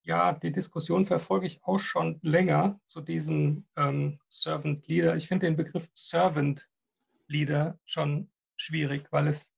Ja, 0.08 0.32
die 0.32 0.54
Diskussion 0.54 1.06
verfolge 1.06 1.48
ich 1.48 1.62
auch 1.64 1.80
schon 1.80 2.18
länger 2.22 2.80
zu 2.88 3.02
diesem 3.02 3.66
ähm, 3.76 4.22
Servant 4.30 4.88
Leader. 4.88 5.18
Ich 5.18 5.28
finde 5.28 5.48
den 5.48 5.58
Begriff 5.58 5.90
Servant 5.94 6.66
Leader 7.28 7.78
schon 7.84 8.30
schwierig, 8.56 9.12
weil 9.12 9.28
es 9.28 9.52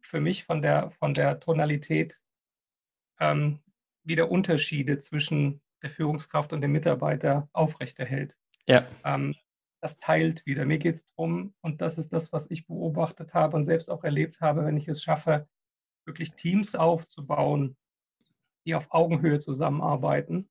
für 0.00 0.22
mich 0.22 0.44
von 0.44 0.62
der, 0.62 0.90
von 0.92 1.12
der 1.12 1.38
Tonalität 1.38 2.18
ähm, 3.20 3.60
wieder 4.04 4.30
Unterschiede 4.30 5.00
zwischen 5.00 5.60
der 5.82 5.90
Führungskraft 5.90 6.54
und 6.54 6.62
dem 6.62 6.72
Mitarbeiter 6.72 7.50
aufrechterhält. 7.52 8.38
Ja. 8.66 8.88
Ähm, 9.04 9.34
das 9.82 9.98
teilt 9.98 10.46
wieder. 10.46 10.64
Mir 10.64 10.78
geht 10.78 10.94
es 10.94 11.06
darum, 11.08 11.52
und 11.60 11.82
das 11.82 11.98
ist 11.98 12.10
das, 12.10 12.32
was 12.32 12.50
ich 12.50 12.66
beobachtet 12.66 13.34
habe 13.34 13.54
und 13.54 13.66
selbst 13.66 13.90
auch 13.90 14.02
erlebt 14.02 14.40
habe, 14.40 14.64
wenn 14.64 14.78
ich 14.78 14.88
es 14.88 15.02
schaffe, 15.02 15.46
wirklich 16.06 16.32
Teams 16.32 16.74
aufzubauen, 16.74 17.76
die 18.66 18.74
auf 18.74 18.86
Augenhöhe 18.90 19.38
zusammenarbeiten, 19.38 20.48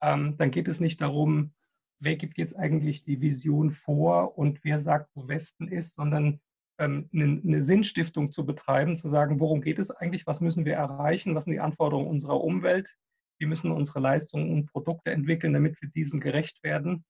ähm, 0.00 0.36
dann 0.36 0.50
geht 0.50 0.68
es 0.68 0.80
nicht 0.80 1.00
darum, 1.00 1.52
wer 2.00 2.16
gibt 2.16 2.36
jetzt 2.36 2.56
eigentlich 2.56 3.04
die 3.04 3.20
Vision 3.20 3.70
vor 3.70 4.36
und 4.36 4.64
wer 4.64 4.80
sagt, 4.80 5.10
wo 5.14 5.28
Westen 5.28 5.68
ist, 5.68 5.94
sondern 5.94 6.40
ähm, 6.78 7.08
eine, 7.12 7.40
eine, 7.44 7.62
Sinnstiftung 7.62 8.32
zu 8.32 8.44
betreiben, 8.44 8.96
zu 8.96 9.08
sagen, 9.08 9.38
worum 9.38 9.62
geht 9.62 9.78
es 9.78 9.90
eigentlich, 9.90 10.26
was 10.26 10.40
müssen 10.40 10.64
wir 10.64 10.74
erreichen, 10.74 11.34
was 11.34 11.44
sind 11.44 11.52
die 11.52 11.60
Anforderungen 11.60 12.08
unserer 12.08 12.42
Umwelt, 12.42 12.96
wie 13.38 13.46
müssen 13.46 13.70
unsere 13.70 14.00
Leistungen 14.00 14.52
und 14.52 14.66
Produkte 14.72 15.12
entwickeln, 15.12 15.52
damit 15.52 15.80
wir 15.80 15.88
diesen 15.90 16.20
gerecht 16.20 16.62
werden. 16.64 17.04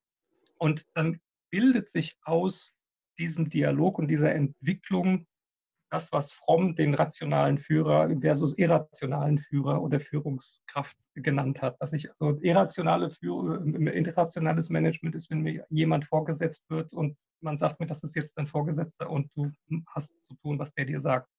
Und 0.57 0.85
dann 0.93 1.19
bildet 1.49 1.89
sich 1.89 2.17
aus 2.23 2.75
diesem 3.17 3.49
Dialog 3.49 3.97
und 3.97 4.07
dieser 4.07 4.33
Entwicklung 4.33 5.25
das, 5.93 6.11
was 6.11 6.31
Fromm 6.31 6.75
den 6.75 6.95
rationalen 6.95 7.59
Führer 7.59 8.09
versus 8.19 8.57
irrationalen 8.57 9.37
Führer 9.37 9.81
oder 9.83 9.99
Führungskraft 9.99 10.97
genannt 11.13 11.61
hat. 11.61 11.79
Dass 11.79 11.93
ich 11.93 12.09
also 12.19 12.39
irrationale 12.41 13.11
Führ 13.11 13.63
irrationales 13.63 14.71
Management 14.71 15.13
ist, 15.13 15.29
wenn 15.29 15.41
mir 15.41 15.65
jemand 15.69 16.05
vorgesetzt 16.05 16.67
wird 16.67 16.93
und 16.93 17.15
man 17.41 17.57
sagt 17.57 17.79
mir, 17.79 17.85
das 17.85 18.03
ist 18.03 18.15
jetzt 18.15 18.39
dein 18.39 18.47
Vorgesetzter 18.47 19.07
und 19.07 19.29
du 19.35 19.51
hast 19.87 20.19
zu 20.23 20.33
tun, 20.35 20.57
was 20.57 20.73
der 20.73 20.85
dir 20.85 20.99
sagt. 20.99 21.29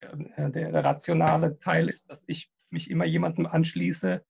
Äh, 0.00 0.50
der, 0.50 0.72
der 0.72 0.84
rationale 0.84 1.58
Teil 1.58 1.90
ist, 1.90 2.08
dass 2.08 2.24
ich 2.26 2.50
mich 2.70 2.90
immer 2.90 3.04
jemandem 3.04 3.46
anschließe, 3.46 4.24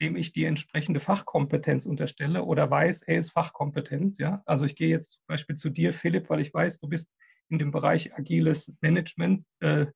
dem 0.00 0.16
ich 0.16 0.32
die 0.32 0.44
entsprechende 0.44 1.00
Fachkompetenz 1.00 1.84
unterstelle 1.84 2.44
oder 2.44 2.70
weiß, 2.70 3.02
er 3.02 3.18
ist 3.18 3.30
Fachkompetenz. 3.30 4.18
Ja? 4.18 4.42
Also 4.46 4.66
ich 4.66 4.76
gehe 4.76 4.88
jetzt 4.88 5.14
zum 5.14 5.24
Beispiel 5.26 5.56
zu 5.56 5.68
dir, 5.68 5.92
Philipp, 5.92 6.30
weil 6.30 6.40
ich 6.40 6.54
weiß, 6.54 6.78
du 6.78 6.88
bist 6.88 7.10
in 7.50 7.58
dem 7.58 7.70
Bereich 7.70 8.16
agiles 8.16 8.72
Management 8.80 9.44
äh, 9.60 9.86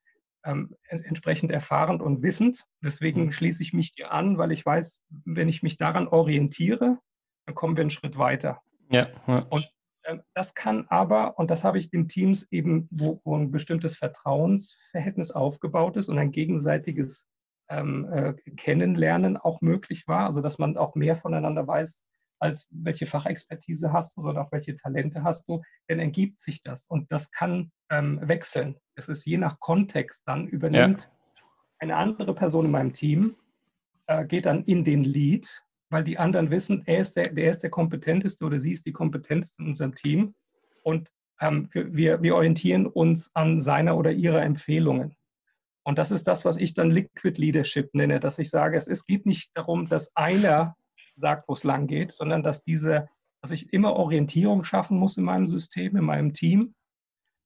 ähm, 0.44 0.76
entsprechend 0.88 1.50
erfahren 1.50 2.00
und 2.00 2.22
wissend. 2.22 2.64
Deswegen 2.82 3.26
mhm. 3.26 3.32
schließe 3.32 3.62
ich 3.62 3.72
mich 3.72 3.94
dir 3.94 4.12
an, 4.12 4.36
weil 4.36 4.52
ich 4.52 4.64
weiß, 4.64 5.00
wenn 5.24 5.48
ich 5.48 5.62
mich 5.62 5.78
daran 5.78 6.06
orientiere, 6.08 6.98
dann 7.46 7.54
kommen 7.54 7.76
wir 7.76 7.82
einen 7.82 7.90
Schritt 7.90 8.18
weiter. 8.18 8.60
Ja. 8.90 9.08
ja. 9.26 9.38
Und 9.50 9.68
äh, 10.02 10.18
das 10.34 10.54
kann 10.54 10.86
aber, 10.88 11.38
und 11.38 11.50
das 11.50 11.64
habe 11.64 11.78
ich 11.78 11.92
in 11.92 12.08
Teams 12.08 12.46
eben, 12.50 12.88
wo, 12.90 13.20
wo 13.24 13.36
ein 13.36 13.50
bestimmtes 13.50 13.96
Vertrauensverhältnis 13.96 15.30
aufgebaut 15.30 15.96
ist 15.96 16.08
und 16.08 16.18
ein 16.18 16.30
gegenseitiges 16.30 17.26
ähm, 17.70 18.06
äh, 18.12 18.34
Kennenlernen 18.56 19.36
auch 19.36 19.60
möglich 19.62 20.06
war, 20.06 20.26
also 20.26 20.42
dass 20.42 20.58
man 20.58 20.76
auch 20.76 20.94
mehr 20.94 21.16
voneinander 21.16 21.66
weiß, 21.66 22.04
als 22.38 22.66
welche 22.70 23.06
Fachexpertise 23.06 23.92
hast 23.92 24.16
du, 24.16 24.22
sondern 24.22 24.44
auch 24.44 24.52
welche 24.52 24.76
Talente 24.76 25.22
hast 25.22 25.48
du, 25.48 25.62
dann 25.88 25.98
ergibt 25.98 26.40
sich 26.40 26.62
das. 26.62 26.86
Und 26.86 27.10
das 27.10 27.30
kann 27.30 27.70
ähm, 27.90 28.20
wechseln. 28.22 28.76
Es 28.94 29.08
ist 29.08 29.24
je 29.24 29.38
nach 29.38 29.60
Kontext, 29.60 30.22
dann 30.26 30.46
übernimmt 30.46 31.10
ja. 31.10 31.42
eine 31.78 31.96
andere 31.96 32.34
Person 32.34 32.66
in 32.66 32.70
meinem 32.70 32.92
Team, 32.92 33.36
äh, 34.06 34.24
geht 34.24 34.46
dann 34.46 34.64
in 34.64 34.84
den 34.84 35.04
Lead, 35.04 35.62
weil 35.90 36.04
die 36.04 36.18
anderen 36.18 36.50
wissen, 36.50 36.82
er 36.86 36.98
ist 36.98 37.16
der, 37.16 37.32
der 37.32 37.50
ist 37.50 37.62
der 37.62 37.70
kompetenteste 37.70 38.44
oder 38.44 38.58
sie 38.58 38.72
ist 38.72 38.86
die 38.86 38.92
kompetenteste 38.92 39.62
in 39.62 39.68
unserem 39.68 39.94
Team. 39.94 40.34
Und 40.82 41.08
ähm, 41.40 41.68
wir, 41.72 42.22
wir 42.22 42.34
orientieren 42.34 42.86
uns 42.86 43.30
an 43.34 43.60
seiner 43.60 43.96
oder 43.96 44.12
ihrer 44.12 44.42
Empfehlungen. 44.42 45.16
Und 45.84 45.98
das 45.98 46.10
ist 46.10 46.26
das, 46.26 46.44
was 46.44 46.56
ich 46.56 46.74
dann 46.74 46.90
Liquid 46.90 47.38
Leadership 47.38 47.94
nenne, 47.94 48.18
dass 48.18 48.38
ich 48.38 48.50
sage, 48.50 48.76
es, 48.76 48.88
es 48.88 49.04
geht 49.04 49.26
nicht 49.26 49.50
darum, 49.54 49.88
dass 49.88 50.14
einer 50.16 50.76
sagt, 51.16 51.48
wo 51.48 51.54
es 51.54 51.64
lang 51.64 51.86
geht, 51.86 52.12
sondern 52.12 52.42
dass 52.42 52.62
diese, 52.64 53.08
dass 53.42 53.50
ich 53.50 53.72
immer 53.72 53.94
Orientierung 53.94 54.64
schaffen 54.64 54.98
muss 54.98 55.16
in 55.16 55.24
meinem 55.24 55.46
System, 55.46 55.96
in 55.96 56.04
meinem 56.04 56.32
Team. 56.32 56.74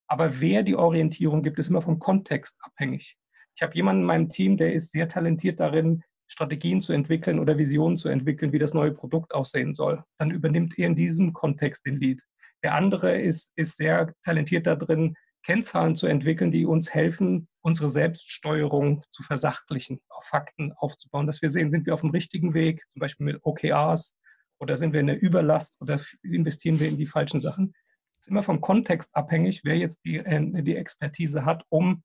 Aber 0.07 0.40
wer 0.40 0.62
die 0.62 0.76
Orientierung 0.76 1.42
gibt, 1.42 1.59
ist 1.59 1.68
immer 1.68 1.83
vom 1.83 1.98
Kontext 1.98 2.57
abhängig. 2.61 3.16
Ich 3.54 3.62
habe 3.62 3.74
jemanden 3.74 4.02
in 4.02 4.07
meinem 4.07 4.28
Team, 4.28 4.57
der 4.57 4.72
ist 4.72 4.92
sehr 4.92 5.09
talentiert 5.09 5.61
darin, 5.61 6.02
Strategien 6.28 6.81
zu 6.81 6.92
entwickeln 6.92 7.38
oder 7.38 7.59
Visionen 7.59 7.96
zu 7.96 8.09
entwickeln, 8.09 8.52
wie 8.52 8.59
das 8.59 8.74
neue 8.74 8.92
Produkt 8.92 9.35
aussehen 9.35 9.74
soll. 9.74 10.04
Dann 10.18 10.31
übernimmt 10.31 10.78
er 10.78 10.87
in 10.87 10.94
diesem 10.94 11.33
Kontext 11.33 11.85
den 11.87 11.96
Lead. 11.96 12.22
Der 12.62 12.74
andere 12.74 13.20
ist, 13.20 13.52
ist 13.57 13.76
sehr 13.76 14.12
talentiert 14.22 14.66
darin, 14.66 15.14
Kennzahlen 15.42 15.96
zu 15.96 16.07
entwickeln, 16.07 16.51
die 16.51 16.66
uns 16.66 16.92
helfen, 16.92 17.48
unsere 17.61 17.90
Selbststeuerung 17.90 19.03
zu 19.11 19.22
versachlichen, 19.22 20.01
auf 20.09 20.24
Fakten 20.24 20.72
aufzubauen, 20.72 21.27
dass 21.27 21.42
wir 21.42 21.51
sehen, 21.51 21.70
sind 21.70 21.87
wir 21.87 21.94
auf 21.94 22.01
dem 22.03 22.11
richtigen 22.11 22.55
Weg, 22.55 22.85
zum 22.90 23.01
Beispiel 23.01 23.27
mit 23.27 23.40
OKRs, 23.42 24.16
oder 24.59 24.77
sind 24.77 24.92
wir 24.92 25.01
in 25.01 25.07
der 25.07 25.22
Überlast 25.22 25.81
oder 25.81 26.01
investieren 26.22 26.81
wir 26.81 26.88
in 26.88 26.96
die 26.96 27.07
falschen 27.07 27.40
Sachen. 27.40 27.74
Es 28.18 28.27
ist 28.27 28.29
immer 28.29 28.42
vom 28.42 28.61
Kontext 28.61 29.14
abhängig, 29.14 29.62
wer 29.64 29.77
jetzt 29.77 30.05
die, 30.05 30.16
äh, 30.16 30.62
die 30.62 30.77
Expertise 30.77 31.44
hat, 31.44 31.64
um 31.68 32.03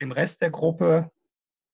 dem 0.00 0.12
Rest 0.12 0.42
der 0.42 0.50
Gruppe 0.50 1.10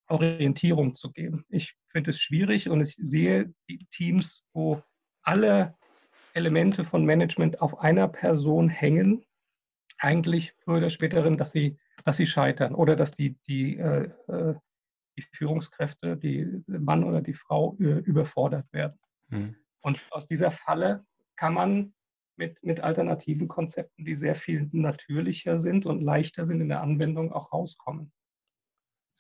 Orientierung 0.09 0.95
zu 0.95 1.11
geben. 1.11 1.45
Ich 1.49 1.75
finde 1.89 2.11
es 2.11 2.21
schwierig 2.21 2.69
und 2.69 2.81
ich 2.81 2.97
sehe 2.97 3.53
Teams, 3.91 4.45
wo 4.53 4.83
alle 5.23 5.75
Elemente 6.35 6.85
von 6.85 7.05
Management 7.05 7.61
auf 7.61 7.81
einer 7.81 8.09
Person 8.09 8.69
hängen, 8.69 9.25
eigentlich 10.03 10.55
früher 10.65 10.79
oder 10.79 10.91
späterin, 10.91 11.37
dass 11.37 11.53
sie, 11.53 11.79
dass 12.05 12.17
sie 12.17 12.27
scheitern 12.27 12.75
oder 12.75 12.97
dass 12.97 13.13
die, 13.13 13.39
die, 13.47 13.79
äh, 13.79 14.11
äh 14.29 14.55
die 15.19 15.23
Führungskräfte, 15.31 16.17
die 16.17 16.63
Mann 16.67 17.05
oder 17.05 17.21
die 17.21 17.35
Frau 17.35 17.77
äh, 17.79 17.99
überfordert 17.99 18.67
werden. 18.73 18.99
Mhm. 19.29 19.57
Und 19.83 20.01
aus 20.11 20.27
dieser 20.27 20.51
Falle 20.51 21.05
kann 21.37 21.53
man 21.53 21.95
mit, 22.37 22.63
mit 22.63 22.81
alternativen 22.81 23.47
Konzepten, 23.47 24.05
die 24.05 24.15
sehr 24.15 24.35
viel 24.35 24.71
natürlicher 24.73 25.59
sind 25.59 25.85
und 25.85 26.01
leichter 26.01 26.45
sind 26.45 26.63
in 26.63 26.69
der 26.69 26.81
Anwendung, 26.81 27.31
auch 27.31 27.53
rauskommen. 27.53 28.11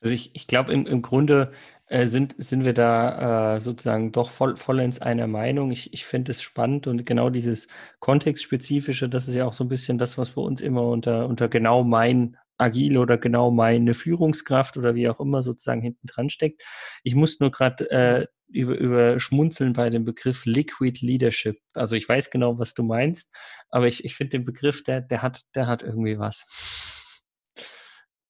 Also 0.03 0.15
ich, 0.15 0.31
ich 0.35 0.47
glaube, 0.49 0.73
im, 0.73 0.87
im 0.87 1.01
Grunde 1.01 1.53
äh, 1.87 2.07
sind, 2.07 2.35
sind 2.38 2.65
wir 2.65 2.73
da 2.75 3.57
äh, 3.57 3.61
sozusagen 3.61 4.11
doch 4.11 4.31
voll, 4.31 4.57
vollends 4.57 5.01
einer 5.01 5.29
Meinung. 5.29 5.71
Ich, 5.71 5.93
ich 5.93 6.05
finde 6.05 6.33
es 6.33 6.43
spannend 6.43 6.88
und 6.88 7.07
genau 7.07 7.31
dieses 7.31 7.69
Kontextspezifische, 8.01 9.09
das 9.09 9.29
ist 9.29 9.37
ja 9.37 9.47
auch 9.47 9.53
so 9.53 9.65
ein 9.65 9.69
bisschen 9.69 9.99
das, 9.99 10.19
was 10.19 10.33
bei 10.33 10.43
uns 10.43 10.61
immer 10.61 10.83
unter, 10.83 11.29
unter 11.29 11.49
genau 11.49 11.85
mein 11.85 12.37
agil 12.59 12.99
oder 12.99 13.17
genau 13.17 13.51
meine 13.51 13.95
Führungskraft 13.95 14.77
oder 14.77 14.95
wie 14.95 15.09
auch 15.09 15.21
immer 15.21 15.43
sozusagen 15.43 15.83
hinten 15.83 16.07
dran 16.07 16.31
steckt. 16.31 16.62
Ich 17.05 17.15
muss 17.15 17.38
nur 17.38 17.51
gerade 17.53 17.91
äh, 17.91 18.27
über, 18.49 18.77
über 18.77 19.21
Schmunzeln 19.21 19.73
bei 19.73 19.88
dem 19.88 20.05
Begriff 20.05 20.47
Liquid 20.47 21.05
Leadership. 21.05 21.59
Also 21.75 21.95
ich 21.97 22.09
weiß 22.09 22.31
genau, 22.31 22.59
was 22.59 22.75
du 22.75 22.83
meinst, 22.83 23.31
aber 23.71 23.87
ich, 23.87 24.05
ich 24.05 24.15
finde 24.17 24.38
den 24.38 24.45
Begriff, 24.45 24.83
der, 24.83 25.01
der 25.01 25.23
hat, 25.23 25.43
der 25.55 25.69
hat 25.69 25.83
irgendwie 25.83 26.19
was. 26.19 26.47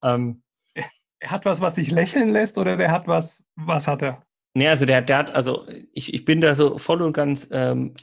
Ähm, 0.03 0.43
er 1.23 1.31
hat 1.31 1.45
was, 1.45 1.61
was 1.61 1.75
dich 1.75 1.91
lächeln 1.91 2.31
lässt, 2.33 2.59
oder 2.59 2.77
der 2.77 2.91
hat 2.91 3.07
was, 3.07 3.47
was 3.55 3.87
hat 3.87 4.03
er? 4.03 4.25
Nee, 4.55 4.69
also 4.69 4.87
der, 4.87 5.03
der 5.03 5.19
hat, 5.19 5.31
also 5.31 5.67
ich, 5.93 6.13
ich 6.13 6.25
bin 6.25 6.41
da 6.41 6.55
so 6.55 6.77
voll 6.79 7.01
und 7.01 7.13
ganz 7.13 7.49
ähm, 7.53 7.95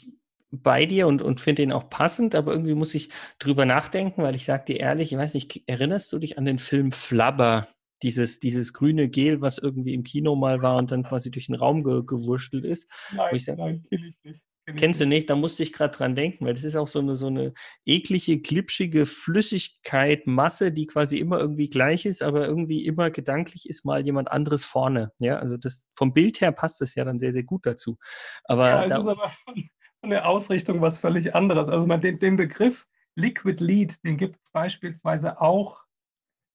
bei 0.51 0.85
dir 0.85 1.05
und, 1.05 1.21
und 1.21 1.41
finde 1.41 1.61
ihn 1.61 1.73
auch 1.73 1.89
passend, 1.89 2.33
aber 2.33 2.53
irgendwie 2.53 2.73
muss 2.73 2.95
ich 2.95 3.09
drüber 3.37 3.65
nachdenken, 3.65 4.23
weil 4.23 4.35
ich 4.35 4.45
sage 4.45 4.65
dir 4.65 4.79
ehrlich, 4.79 5.11
ich 5.11 5.17
weiß 5.17 5.33
nicht, 5.33 5.63
erinnerst 5.67 6.11
du 6.13 6.17
dich 6.17 6.37
an 6.37 6.45
den 6.45 6.59
Film 6.59 6.91
Flubber? 6.91 7.67
Dieses, 8.01 8.39
dieses 8.39 8.71
grüne 8.71 9.09
Gel, 9.09 9.41
was 9.41 9.57
irgendwie 9.57 9.93
im 9.93 10.03
Kino 10.03 10.33
mal 10.37 10.61
war 10.61 10.77
und 10.77 10.89
dann 10.89 11.03
quasi 11.03 11.31
durch 11.31 11.47
den 11.47 11.55
Raum 11.55 11.83
ge 11.83 12.01
gewurschtelt 12.05 12.63
ist. 12.63 12.89
Nein, 13.11 13.37
sag, 13.39 13.57
nein, 13.57 13.83
kenne 13.89 14.07
ich 14.07 14.15
nicht. 14.23 14.45
Kennst 14.75 14.99
du 14.99 15.05
nicht? 15.05 15.29
Da 15.29 15.35
musste 15.35 15.63
ich 15.63 15.73
gerade 15.73 15.95
dran 15.95 16.15
denken, 16.15 16.45
weil 16.45 16.53
das 16.53 16.63
ist 16.63 16.75
auch 16.75 16.87
so 16.87 16.99
eine, 16.99 17.15
so 17.15 17.27
eine 17.27 17.53
eklige, 17.85 18.39
glitschige 18.39 19.05
Flüssigkeit, 19.05 20.27
Masse, 20.27 20.71
die 20.71 20.87
quasi 20.87 21.17
immer 21.17 21.39
irgendwie 21.39 21.69
gleich 21.69 22.05
ist, 22.05 22.21
aber 22.21 22.47
irgendwie 22.47 22.85
immer 22.85 23.09
gedanklich 23.11 23.69
ist 23.69 23.85
mal 23.85 24.05
jemand 24.05 24.31
anderes 24.31 24.65
vorne. 24.65 25.11
Ja, 25.19 25.37
also 25.37 25.57
das 25.57 25.87
vom 25.95 26.13
Bild 26.13 26.41
her 26.41 26.51
passt 26.51 26.81
das 26.81 26.95
ja 26.95 27.03
dann 27.03 27.19
sehr, 27.19 27.33
sehr 27.33 27.43
gut 27.43 27.65
dazu. 27.65 27.97
Aber 28.45 28.69
ja, 28.69 28.83
es 28.83 28.89
da, 28.89 28.97
ist 28.99 29.07
aber 29.07 29.29
von, 29.29 29.69
von, 30.01 30.09
der 30.09 30.27
Ausrichtung 30.27 30.81
was 30.81 30.97
völlig 30.97 31.35
anderes. 31.35 31.69
Also 31.69 31.87
man, 31.87 32.01
den, 32.01 32.19
den 32.19 32.35
Begriff 32.35 32.85
Liquid 33.15 33.63
Lead, 33.63 34.03
den 34.03 34.17
gibt 34.17 34.37
es 34.43 34.51
beispielsweise 34.51 35.41
auch 35.41 35.83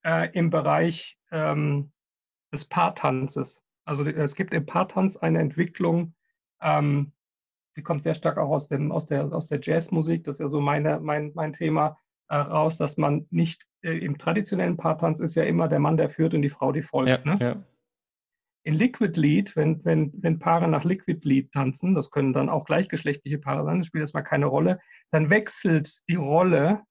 äh, 0.05 0.31
im 0.33 0.51
Bereich 0.51 1.19
ähm, 1.31 1.93
des 2.53 2.65
Paartanzes. 2.65 3.63
Also 3.85 4.05
es 4.05 4.35
gibt 4.35 4.55
im 4.55 4.65
Paartanz 4.65 5.17
eine 5.17 5.41
Entwicklung, 5.41 6.15
ähm, 6.63 7.13
die 7.77 7.83
kommt 7.83 8.03
sehr 8.03 8.15
stark 8.15 8.39
auch 8.39 8.51
aus, 8.51 8.69
dem, 8.69 8.93
aus, 8.93 9.07
der, 9.07 9.33
aus 9.33 9.47
der 9.47 9.61
Jazzmusik, 9.63 10.25
das 10.25 10.37
ist 10.37 10.41
ja 10.41 10.49
so 10.49 10.61
meine, 10.61 11.01
mein, 11.01 11.33
mein 11.35 11.53
Thema, 11.53 11.99
äh, 12.29 12.37
raus, 12.37 12.79
dass 12.79 12.97
man 12.97 13.27
nicht 13.31 13.67
äh, 13.83 13.99
im 13.99 14.19
traditionellen 14.19 14.77
Paartanz 14.77 15.21
ist 15.21 15.35
ja 15.35 15.45
immer 15.45 15.69
der 15.69 15.79
Mann, 15.79 15.97
der 15.97 16.11
führt 16.11 16.35
und 16.35 16.43
die 16.43 16.51
Frau, 16.51 16.73
die 16.73 16.83
folgt. 16.83 17.11
Ja, 17.11 17.19
ne? 17.25 17.37
ja. 17.41 17.63
In 18.67 18.75
Liquid 18.75 19.21
Lead, 19.21 19.55
wenn, 19.57 19.85
wenn, 19.85 20.11
wenn 20.23 20.39
Paare 20.39 20.69
nach 20.69 20.85
Liquid 20.85 21.21
Lead 21.29 21.53
tanzen, 21.53 21.95
das 21.95 22.11
können 22.11 22.33
dann 22.33 22.49
auch 22.49 22.65
gleichgeschlechtliche 22.65 23.39
Paare 23.39 23.65
sein, 23.65 23.79
das 23.79 23.89
spielt 23.89 24.03
erstmal 24.03 24.25
keine 24.25 24.47
Rolle, 24.47 24.81
dann 25.11 25.29
wechselt 25.29 26.01
die 26.09 26.15
Rolle 26.15 26.83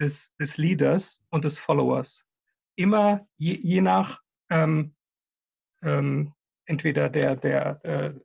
des, 0.00 0.32
des 0.40 0.56
Leaders 0.56 1.22
und 1.28 1.44
des 1.44 1.58
Followers. 1.58 2.24
Immer 2.76 3.26
je, 3.36 3.58
je 3.60 3.82
nach 3.82 4.22
ähm, 4.48 4.94
ähm, 5.82 6.32
entweder 6.68 7.08
der, 7.08 7.34
der, 7.34 7.80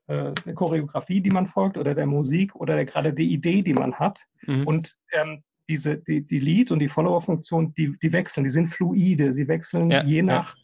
äh, 0.07 0.13
äh, 0.13 0.53
Choreografie, 0.53 1.21
die 1.21 1.31
man 1.31 1.47
folgt, 1.47 1.77
oder 1.77 1.95
der 1.95 2.05
Musik 2.05 2.53
oder 2.55 2.75
der, 2.75 2.85
gerade 2.85 3.13
die 3.13 3.31
Idee, 3.31 3.61
die 3.61 3.73
man 3.73 3.95
hat. 3.95 4.25
Mhm. 4.45 4.67
Und 4.67 4.95
ähm, 5.13 5.43
diese, 5.69 5.97
die, 5.97 6.21
die 6.21 6.39
Lead- 6.39 6.71
und 6.71 6.79
die 6.79 6.89
Follower-Funktion, 6.89 7.73
die, 7.75 7.97
die 8.01 8.11
wechseln, 8.11 8.43
die 8.43 8.49
sind 8.49 8.67
fluide, 8.67 9.33
sie 9.33 9.47
wechseln 9.47 9.89
ja, 9.89 10.03
je, 10.03 10.21
nach, 10.21 10.55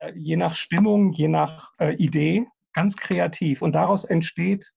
ja. 0.00 0.08
äh, 0.08 0.12
je 0.16 0.36
nach 0.36 0.56
Stimmung, 0.56 1.12
je 1.12 1.28
nach 1.28 1.72
äh, 1.78 1.94
Idee, 1.94 2.46
ganz 2.72 2.96
kreativ. 2.96 3.62
Und 3.62 3.72
daraus 3.72 4.04
entsteht 4.04 4.72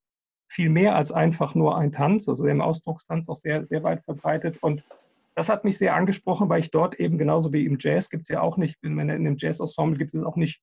viel 0.47 0.69
mehr 0.69 0.95
als 0.95 1.11
einfach 1.11 1.55
nur 1.55 1.77
ein 1.77 1.91
Tanz, 1.91 2.29
also 2.29 2.45
im 2.45 2.61
Ausdruckstanz 2.61 3.27
auch 3.27 3.37
sehr, 3.37 3.65
sehr 3.67 3.83
weit 3.83 4.03
verbreitet. 4.03 4.59
Und 4.61 4.85
das 5.33 5.49
hat 5.49 5.63
mich 5.63 5.79
sehr 5.79 5.95
angesprochen, 5.95 6.49
weil 6.49 6.59
ich 6.59 6.69
dort 6.69 6.99
eben 6.99 7.17
genauso 7.17 7.53
wie 7.53 7.65
im 7.65 7.77
Jazz 7.79 8.09
gibt 8.09 8.23
es 8.23 8.29
ja 8.29 8.41
auch 8.41 8.57
nicht, 8.57 8.77
in, 8.83 8.99
in 8.99 9.09
einem 9.09 9.37
Jazz-Ensemble 9.37 9.97
gibt 9.97 10.13
es 10.13 10.23
auch 10.23 10.35
nicht 10.35 10.61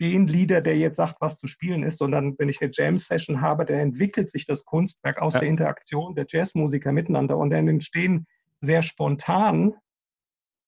den 0.00 0.26
Leader, 0.26 0.60
der 0.60 0.76
jetzt 0.76 0.96
sagt, 0.96 1.20
was 1.20 1.36
zu 1.36 1.46
spielen 1.46 1.82
ist, 1.82 1.98
sondern 1.98 2.38
wenn 2.38 2.48
ich 2.48 2.60
eine 2.60 2.70
Jam-Session 2.72 3.40
habe, 3.40 3.64
dann 3.64 3.78
entwickelt 3.78 4.30
sich 4.30 4.44
das 4.44 4.64
Kunstwerk 4.64 5.22
aus 5.22 5.34
ja. 5.34 5.40
der 5.40 5.48
Interaktion 5.48 6.14
der 6.14 6.26
Jazzmusiker 6.28 6.92
miteinander 6.92 7.36
und 7.38 7.50
dann 7.50 7.68
entstehen 7.68 8.26
sehr 8.60 8.82
spontan 8.82 9.74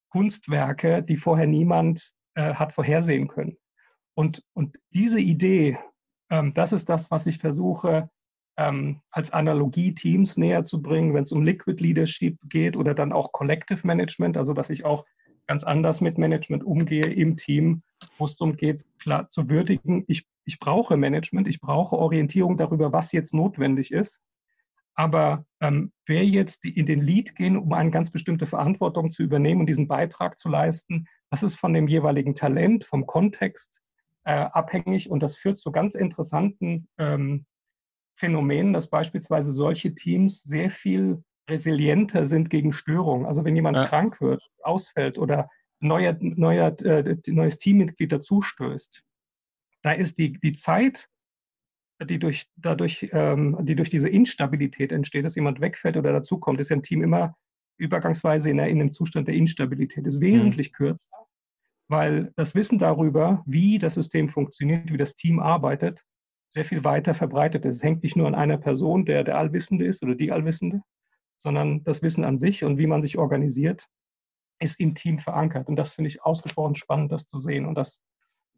Kunstwerke, 0.09 1.03
die 1.03 1.17
vorher 1.17 1.47
niemand 1.47 2.11
äh, 2.35 2.53
hat 2.55 2.73
vorhersehen 2.73 3.27
können. 3.27 3.57
Und, 4.15 4.43
und 4.53 4.77
diese 4.91 5.19
Idee, 5.19 5.77
ähm, 6.29 6.53
das 6.53 6.73
ist 6.73 6.89
das, 6.89 7.11
was 7.11 7.27
ich 7.27 7.37
versuche, 7.37 8.09
ähm, 8.57 9.01
als 9.11 9.31
Analogie 9.31 9.93
Teams 9.93 10.35
näher 10.35 10.63
zu 10.63 10.81
bringen, 10.81 11.13
wenn 11.13 11.23
es 11.23 11.31
um 11.31 11.43
Liquid 11.43 11.81
Leadership 11.81 12.37
geht 12.43 12.75
oder 12.75 12.93
dann 12.93 13.13
auch 13.13 13.31
Collective 13.31 13.85
Management, 13.85 14.35
also 14.35 14.53
dass 14.53 14.69
ich 14.69 14.83
auch 14.83 15.05
ganz 15.49 15.63
anders 15.63 15.99
mit 15.99 16.19
Management 16.19 16.63
umgehe 16.63 17.07
im 17.07 17.35
Team, 17.35 17.81
wo 18.19 18.25
es 18.25 18.35
darum 18.35 18.55
geht, 18.55 18.85
klar 18.99 19.31
zu 19.31 19.49
würdigen, 19.49 20.05
ich, 20.07 20.27
ich 20.45 20.59
brauche 20.59 20.95
Management, 20.95 21.47
ich 21.47 21.59
brauche 21.59 21.97
Orientierung 21.97 22.55
darüber, 22.55 22.93
was 22.93 23.11
jetzt 23.13 23.33
notwendig 23.33 23.91
ist. 23.91 24.19
Aber 24.93 25.45
ähm, 25.59 25.91
wer 26.05 26.23
jetzt 26.23 26.65
in 26.65 26.85
den 26.85 27.01
Lead 27.01 27.35
gehen, 27.35 27.57
um 27.57 27.73
eine 27.73 27.89
ganz 27.89 28.11
bestimmte 28.11 28.45
Verantwortung 28.45 29.09
zu 29.09 29.23
übernehmen 29.23 29.61
und 29.61 29.65
diesen 29.65 29.87
Beitrag 29.87 30.37
zu 30.37 30.49
leisten, 30.49 31.07
das 31.31 31.41
ist 31.41 31.55
von 31.55 31.73
dem 31.73 31.87
jeweiligen 31.87 32.35
Talent, 32.35 32.83
vom 32.85 33.07
Kontext 33.07 33.81
äh, 34.25 34.33
abhängig 34.33 35.09
und 35.09 35.23
das 35.23 35.35
führt 35.35 35.57
zu 35.57 35.71
ganz 35.71 35.95
interessanten 35.95 36.87
ähm, 36.99 37.47
Phänomenen, 38.13 38.71
dass 38.71 38.91
beispielsweise 38.91 39.51
solche 39.51 39.95
Teams 39.95 40.43
sehr 40.43 40.69
viel 40.69 41.23
resilienter 41.49 42.27
sind 42.27 42.49
gegen 42.49 42.73
Störungen. 42.73 43.25
Also 43.25 43.43
wenn 43.43 43.55
jemand 43.55 43.77
ja. 43.77 43.85
krank 43.85 44.21
wird, 44.21 44.41
ausfällt 44.63 45.17
oder 45.17 45.49
neuer, 45.79 46.15
neuer, 46.19 46.75
äh, 46.83 47.17
neues 47.27 47.57
Teammitglied 47.57 48.11
dazustößt, 48.11 49.03
da 49.81 49.91
ist 49.91 50.17
die, 50.17 50.39
die 50.39 50.55
Zeit, 50.55 51.07
die 52.01 52.19
durch, 52.19 52.47
dadurch, 52.55 53.09
ähm, 53.11 53.57
die 53.61 53.75
durch 53.75 53.89
diese 53.89 54.09
Instabilität 54.09 54.91
entsteht, 54.91 55.25
dass 55.25 55.35
jemand 55.35 55.61
wegfällt 55.61 55.97
oder 55.97 56.13
dazukommt, 56.13 56.59
ist 56.59 56.69
ja 56.69 56.75
im 56.75 56.83
Team 56.83 57.03
immer 57.03 57.35
übergangsweise 57.77 58.49
in, 58.49 58.59
in 58.59 58.81
einem 58.81 58.93
Zustand 58.93 59.27
der 59.27 59.35
Instabilität, 59.35 60.05
ist 60.05 60.21
wesentlich 60.21 60.71
mhm. 60.71 60.75
kürzer, 60.75 61.27
weil 61.87 62.31
das 62.35 62.55
Wissen 62.55 62.77
darüber, 62.77 63.43
wie 63.45 63.79
das 63.79 63.95
System 63.95 64.29
funktioniert, 64.29 64.91
wie 64.91 64.97
das 64.97 65.15
Team 65.15 65.39
arbeitet, 65.39 66.03
sehr 66.51 66.65
viel 66.65 66.83
weiter 66.83 67.13
verbreitet 67.13 67.65
ist. 67.65 67.77
Es 67.77 67.83
hängt 67.83 68.03
nicht 68.03 68.15
nur 68.15 68.27
an 68.27 68.35
einer 68.35 68.57
Person, 68.57 69.05
der 69.05 69.23
der 69.23 69.37
Allwissende 69.37 69.85
ist 69.85 70.03
oder 70.03 70.15
die 70.15 70.31
Allwissende, 70.31 70.81
sondern 71.39 71.83
das 71.83 72.01
Wissen 72.01 72.23
an 72.23 72.37
sich 72.37 72.63
und 72.63 72.77
wie 72.77 72.87
man 72.87 73.01
sich 73.01 73.17
organisiert, 73.17 73.87
ist 74.59 74.79
im 74.79 74.93
Team 74.93 75.19
verankert. 75.19 75.67
Und 75.67 75.77
das 75.77 75.93
finde 75.93 76.09
ich 76.09 76.23
ausgesprochen 76.23 76.75
spannend, 76.75 77.11
das 77.11 77.25
zu 77.25 77.39
sehen. 77.39 77.65
Und 77.65 77.75
das 77.75 78.01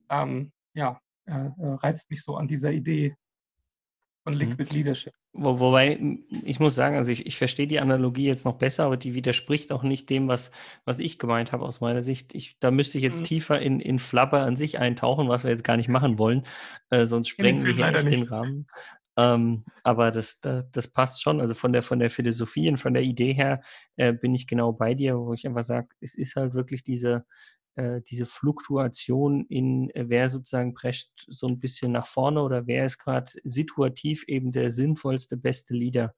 ähm, 0.10 0.52
ja, 0.74 1.00
äh, 1.26 1.32
äh 1.32 1.74
reizt 1.76 2.10
mich 2.10 2.24
so 2.24 2.36
an 2.36 2.48
dieser 2.48 2.72
Idee 2.72 3.16
von 4.24 4.34
mhm. 4.34 4.40
Liquid 4.40 4.74
Leadership. 4.74 5.14
Wo, 5.34 5.60
wobei, 5.60 5.98
ich 6.44 6.60
muss 6.60 6.76
sagen, 6.76 6.98
also 6.98 7.12
ich, 7.12 7.26
ich 7.26 7.38
verstehe 7.38 7.68
die 7.68 7.80
Analogie 7.80 8.26
jetzt 8.26 8.46
noch 8.46 8.58
besser, 8.58 8.84
aber 8.84 8.98
die 8.98 9.14
widerspricht 9.14 9.72
auch 9.72 9.84
nicht 9.84 10.10
dem, 10.10 10.28
was, 10.28 10.52
was 10.84 11.00
ich 11.00 11.20
gemeint 11.20 11.54
habe 11.54 11.64
aus 11.64 11.82
meiner 11.82 12.02
Sicht. 12.02 12.36
Ich, 12.36 12.58
da 12.60 12.70
müsste 12.70 12.98
ich 12.98 13.04
jetzt 13.04 13.22
mhm. 13.22 13.26
tiefer 13.26 13.60
in, 13.60 13.80
in 13.80 14.00
Flubber 14.00 14.42
an 14.42 14.56
sich 14.56 14.80
eintauchen, 14.80 15.30
was 15.30 15.44
wir 15.44 15.52
jetzt 15.52 15.64
gar 15.64 15.78
nicht 15.78 15.90
machen 15.90 16.18
wollen, 16.18 16.44
äh, 16.90 17.06
sonst 17.06 17.30
sprengen 17.30 17.64
wir 17.64 17.74
hier 17.74 17.88
echt 17.88 18.12
den 18.12 18.24
Rahmen. 18.24 18.68
Ähm, 19.18 19.64
aber 19.84 20.12
das, 20.12 20.40
das, 20.40 20.66
das, 20.72 20.88
passt 20.88 21.22
schon. 21.22 21.42
Also 21.42 21.54
von 21.54 21.74
der, 21.74 21.84
von 21.84 22.00
der 22.00 22.10
Philosophie 22.10 22.70
und 22.70 22.78
von 22.78 22.94
der 22.94 23.04
Idee 23.04 23.34
her 23.34 23.62
äh, 23.98 24.14
bin 24.14 24.34
ich 24.34 24.48
genau 24.48 24.72
bei 24.72 24.94
dir, 24.94 25.18
wo 25.18 25.34
ich 25.34 25.46
einfach 25.46 25.64
sage, 25.64 25.90
es 26.00 26.16
ist 26.16 26.36
halt 26.36 26.54
wirklich 26.54 26.84
diese, 26.84 27.26
äh, 27.76 28.02
diese 28.02 28.26
Fluktuation 28.26 29.46
in, 29.48 29.90
äh, 29.92 30.06
wer 30.08 30.30
sozusagen 30.30 30.74
prescht 30.74 31.26
so 31.28 31.48
ein 31.48 31.60
bisschen 31.60 31.92
nach 31.92 32.08
vorne 32.08 32.42
oder 32.42 32.68
wer 32.68 32.86
ist 32.86 33.00
gerade 33.00 33.32
situativ 33.44 34.24
eben 34.28 34.52
der 34.52 34.72
sinnvollste, 34.72 35.38
beste 35.38 35.74
Leader. 35.74 36.16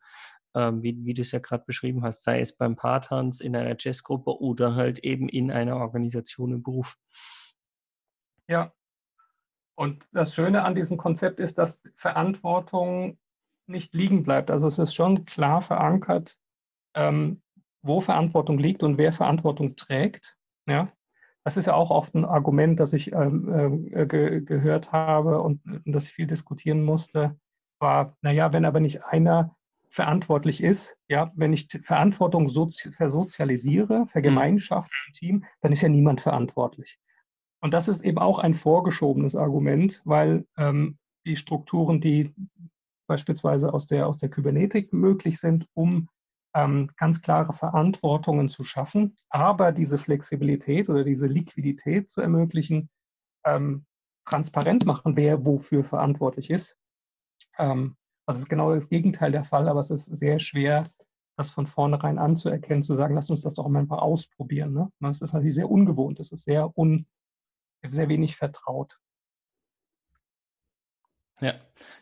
Ähm, 0.55 0.83
wie, 0.83 1.03
wie 1.03 1.15
du 1.15 1.23
es 1.23 1.31
ja 1.31 1.39
gerade 1.39 1.63
beschrieben 1.65 2.03
hast, 2.03 2.23
sei 2.23 2.39
es 2.39 2.55
beim 2.55 2.75
Paartanz, 2.75 3.39
in 3.39 3.55
einer 3.55 3.75
Jazzgruppe 3.79 4.39
oder 4.39 4.75
halt 4.75 4.99
eben 4.99 5.27
in 5.29 5.49
einer 5.51 5.77
Organisation 5.77 6.53
im 6.53 6.61
Beruf. 6.63 6.95
Ja, 8.47 8.71
und 9.75 10.05
das 10.11 10.35
Schöne 10.35 10.63
an 10.63 10.75
diesem 10.75 10.97
Konzept 10.97 11.39
ist, 11.39 11.57
dass 11.57 11.81
Verantwortung 11.95 13.17
nicht 13.65 13.93
liegen 13.93 14.23
bleibt. 14.23 14.51
Also 14.51 14.67
es 14.67 14.77
ist 14.77 14.93
schon 14.93 15.25
klar 15.25 15.61
verankert, 15.61 16.37
ähm, 16.95 17.41
wo 17.81 18.01
Verantwortung 18.01 18.59
liegt 18.59 18.83
und 18.83 18.97
wer 18.97 19.13
Verantwortung 19.13 19.75
trägt. 19.75 20.37
Ja? 20.67 20.91
Das 21.43 21.57
ist 21.57 21.65
ja 21.65 21.73
auch 21.73 21.89
oft 21.89 22.13
ein 22.15 22.25
Argument, 22.25 22.79
das 22.79 22.93
ich 22.93 23.11
ähm, 23.13 23.89
äh, 23.93 24.05
ge 24.05 24.41
gehört 24.41 24.91
habe 24.91 25.41
und, 25.41 25.61
und 25.65 25.91
das 25.91 26.05
ich 26.05 26.13
viel 26.13 26.27
diskutieren 26.27 26.83
musste, 26.83 27.37
war, 27.79 28.15
naja, 28.21 28.53
wenn 28.53 28.65
aber 28.65 28.79
nicht 28.79 29.03
einer 29.05 29.55
verantwortlich 29.89 30.63
ist, 30.63 30.97
ja, 31.07 31.31
wenn 31.35 31.53
ich 31.53 31.67
Verantwortung 31.81 32.49
versozialisiere, 32.49 34.07
vergemeinschafte 34.07 34.93
im 35.07 35.13
Team, 35.13 35.45
dann 35.61 35.71
ist 35.71 35.81
ja 35.81 35.89
niemand 35.89 36.21
verantwortlich. 36.21 36.99
Und 37.63 37.73
das 37.73 37.87
ist 37.87 38.03
eben 38.03 38.19
auch 38.19 38.39
ein 38.39 38.53
vorgeschobenes 38.53 39.35
Argument, 39.35 40.01
weil 40.05 40.45
ähm, 40.57 40.97
die 41.25 41.37
Strukturen, 41.37 42.01
die 42.01 42.35
beispielsweise 43.07 43.73
aus 43.73 43.87
der, 43.87 44.07
aus 44.07 44.17
der 44.17 44.29
Kybernetik 44.29 44.91
möglich 44.91 45.39
sind, 45.39 45.67
um 45.73 46.09
ähm, 46.53 46.91
ganz 46.97 47.21
klare 47.21 47.53
Verantwortungen 47.53 48.49
zu 48.49 48.65
schaffen, 48.65 49.17
aber 49.29 49.71
diese 49.71 49.97
Flexibilität 49.97 50.89
oder 50.89 51.05
diese 51.05 51.27
Liquidität 51.27 52.09
zu 52.09 52.21
ermöglichen, 52.21 52.89
ähm, 53.45 53.85
transparent 54.25 54.85
machen, 54.85 55.15
wer 55.15 55.45
wofür 55.45 55.83
verantwortlich 55.83 56.49
ist, 56.49 56.77
Ähm, 57.57 57.95
also 58.25 58.39
ist 58.41 58.49
genau 58.49 58.73
das 58.73 58.89
Gegenteil 58.89 59.31
der 59.31 59.45
Fall, 59.45 59.67
aber 59.69 59.79
es 59.79 59.91
ist 59.91 60.05
sehr 60.05 60.39
schwer, 60.39 60.87
das 61.37 61.49
von 61.49 61.67
vornherein 61.67 62.19
anzuerkennen, 62.19 62.83
zu 62.83 62.95
sagen, 62.95 63.15
lass 63.15 63.29
uns 63.29 63.41
das 63.41 63.55
doch 63.55 63.67
mal 63.67 63.79
einfach 63.79 63.99
ausprobieren. 63.99 64.73
Ne? 64.73 64.91
Das 64.99 65.21
ist 65.21 65.33
natürlich 65.33 65.55
sehr 65.55 65.69
ungewohnt, 65.69 66.19
es 66.19 66.31
ist 66.31 66.45
sehr, 66.45 66.77
un, 66.77 67.07
sehr 67.91 68.09
wenig 68.09 68.35
vertraut. 68.35 68.97
Ja, 71.41 71.55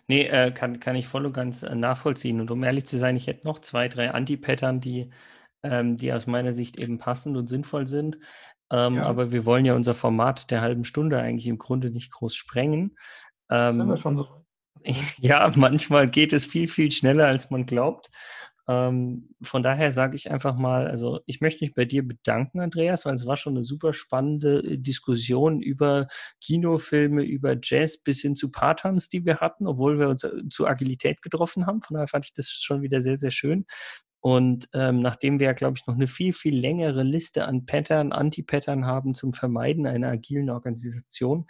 nee, 0.07 0.23
äh, 0.23 0.51
kann, 0.51 0.79
kann 0.79 0.95
ich 0.95 1.07
voll 1.07 1.25
und 1.25 1.33
ganz 1.33 1.63
äh, 1.63 1.73
nachvollziehen. 1.73 2.41
Und 2.41 2.51
um 2.51 2.63
ehrlich 2.63 2.85
zu 2.85 2.97
sein, 2.97 3.15
ich 3.15 3.27
hätte 3.27 3.47
noch 3.47 3.59
zwei, 3.59 3.87
drei 3.87 4.11
Anti-Pattern, 4.11 4.81
die, 4.81 5.09
ähm, 5.63 5.97
die 5.97 6.13
aus 6.13 6.27
meiner 6.27 6.53
Sicht 6.53 6.77
eben 6.77 6.99
passend 6.99 7.37
und 7.37 7.47
sinnvoll 7.47 7.87
sind. 7.87 8.17
Ähm, 8.71 8.95
ja. 8.95 9.03
Aber 9.03 9.31
wir 9.31 9.45
wollen 9.45 9.65
ja 9.65 9.73
unser 9.73 9.93
Format 9.93 10.51
der 10.51 10.61
halben 10.61 10.83
Stunde 10.83 11.19
eigentlich 11.19 11.47
im 11.47 11.57
Grunde 11.57 11.89
nicht 11.89 12.11
groß 12.11 12.35
sprengen. 12.35 12.97
Ähm, 13.49 13.73
sind 13.73 13.87
wir 13.87 13.97
schon 13.97 14.17
so. 14.17 14.27
Ja, 15.19 15.51
manchmal 15.55 16.09
geht 16.09 16.33
es 16.33 16.45
viel, 16.45 16.67
viel 16.67 16.91
schneller, 16.91 17.27
als 17.27 17.51
man 17.51 17.65
glaubt. 17.65 18.09
Ähm, 18.71 19.29
von 19.41 19.63
daher 19.63 19.91
sage 19.91 20.15
ich 20.15 20.31
einfach 20.31 20.55
mal, 20.55 20.87
also 20.87 21.19
ich 21.25 21.41
möchte 21.41 21.63
mich 21.63 21.73
bei 21.73 21.83
dir 21.83 22.07
bedanken, 22.07 22.61
Andreas, 22.61 23.05
weil 23.05 23.15
es 23.15 23.25
war 23.25 23.35
schon 23.35 23.57
eine 23.57 23.65
super 23.65 23.91
spannende 23.93 24.59
äh, 24.59 24.77
Diskussion 24.77 25.61
über 25.61 26.07
Kinofilme, 26.41 27.23
über 27.23 27.57
Jazz 27.61 28.01
bis 28.01 28.21
hin 28.21 28.35
zu 28.35 28.49
Partons, 28.51 29.09
die 29.09 29.25
wir 29.25 29.37
hatten, 29.39 29.67
obwohl 29.67 29.99
wir 29.99 30.07
uns 30.07 30.23
äh, 30.23 30.47
zu 30.49 30.67
Agilität 30.67 31.21
getroffen 31.21 31.65
haben. 31.65 31.81
Von 31.81 31.95
daher 31.95 32.07
fand 32.07 32.25
ich 32.25 32.33
das 32.33 32.49
schon 32.49 32.81
wieder 32.81 33.01
sehr, 33.01 33.17
sehr 33.17 33.31
schön. 33.31 33.65
Und 34.21 34.69
ähm, 34.73 34.99
nachdem 34.99 35.39
wir, 35.39 35.53
glaube 35.55 35.77
ich, 35.77 35.87
noch 35.87 35.95
eine 35.95 36.07
viel, 36.07 36.31
viel 36.31 36.55
längere 36.55 37.03
Liste 37.03 37.45
an 37.45 37.65
Pattern, 37.65 38.11
Anti-Pattern 38.13 38.85
haben 38.85 39.15
zum 39.15 39.33
Vermeiden 39.33 39.87
einer 39.87 40.09
agilen 40.09 40.49
Organisation, 40.51 41.47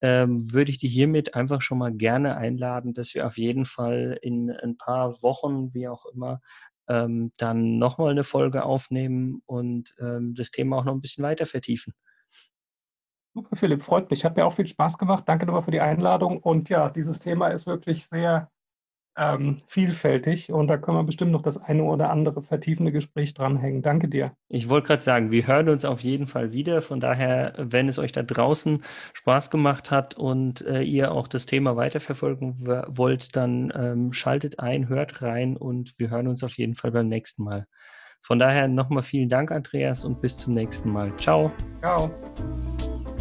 ähm, 0.00 0.52
würde 0.52 0.70
ich 0.70 0.78
dich 0.78 0.92
hiermit 0.92 1.34
einfach 1.34 1.62
schon 1.62 1.78
mal 1.78 1.92
gerne 1.92 2.36
einladen, 2.36 2.92
dass 2.92 3.14
wir 3.14 3.26
auf 3.26 3.38
jeden 3.38 3.64
Fall 3.64 4.18
in 4.22 4.50
ein 4.50 4.76
paar 4.76 5.22
Wochen, 5.22 5.72
wie 5.74 5.88
auch 5.88 6.06
immer, 6.06 6.40
ähm, 6.88 7.32
dann 7.38 7.78
nochmal 7.78 8.10
eine 8.10 8.24
Folge 8.24 8.64
aufnehmen 8.64 9.42
und 9.46 9.94
ähm, 9.98 10.34
das 10.34 10.50
Thema 10.50 10.78
auch 10.78 10.84
noch 10.84 10.94
ein 10.94 11.00
bisschen 11.00 11.24
weiter 11.24 11.46
vertiefen. 11.46 11.94
Super, 13.34 13.56
Philipp, 13.56 13.82
freut 13.82 14.10
mich. 14.10 14.24
Hat 14.24 14.36
mir 14.36 14.46
auch 14.46 14.54
viel 14.54 14.66
Spaß 14.66 14.96
gemacht. 14.96 15.24
Danke 15.26 15.44
nochmal 15.44 15.62
für 15.62 15.70
die 15.70 15.80
Einladung. 15.80 16.38
Und 16.38 16.70
ja, 16.70 16.88
dieses 16.88 17.18
Thema 17.18 17.48
ist 17.48 17.66
wirklich 17.66 18.06
sehr 18.06 18.50
ähm, 19.16 19.58
vielfältig 19.66 20.52
und 20.52 20.68
da 20.68 20.76
können 20.76 20.98
wir 20.98 21.04
bestimmt 21.04 21.32
noch 21.32 21.42
das 21.42 21.56
eine 21.56 21.84
oder 21.84 22.10
andere 22.10 22.42
vertiefende 22.42 22.92
Gespräch 22.92 23.34
dranhängen. 23.34 23.82
Danke 23.82 24.08
dir. 24.08 24.32
Ich 24.48 24.68
wollte 24.68 24.88
gerade 24.88 25.02
sagen, 25.02 25.30
wir 25.30 25.46
hören 25.46 25.68
uns 25.68 25.84
auf 25.84 26.00
jeden 26.00 26.26
Fall 26.26 26.52
wieder. 26.52 26.82
Von 26.82 27.00
daher, 27.00 27.54
wenn 27.56 27.88
es 27.88 27.98
euch 27.98 28.12
da 28.12 28.22
draußen 28.22 28.82
Spaß 29.14 29.50
gemacht 29.50 29.90
hat 29.90 30.16
und 30.16 30.64
äh, 30.66 30.82
ihr 30.82 31.12
auch 31.12 31.28
das 31.28 31.46
Thema 31.46 31.76
weiterverfolgen 31.76 32.66
wollt, 32.88 33.36
dann 33.36 33.72
ähm, 33.74 34.12
schaltet 34.12 34.60
ein, 34.60 34.88
hört 34.88 35.22
rein 35.22 35.56
und 35.56 35.94
wir 35.98 36.10
hören 36.10 36.28
uns 36.28 36.44
auf 36.44 36.56
jeden 36.56 36.74
Fall 36.74 36.90
beim 36.90 37.08
nächsten 37.08 37.42
Mal. 37.42 37.66
Von 38.22 38.38
daher 38.38 38.66
nochmal 38.68 39.02
vielen 39.02 39.28
Dank, 39.28 39.52
Andreas, 39.52 40.04
und 40.04 40.20
bis 40.20 40.36
zum 40.36 40.52
nächsten 40.52 40.90
Mal. 40.90 41.14
Ciao. 41.16 41.52
Ciao. 41.80 42.10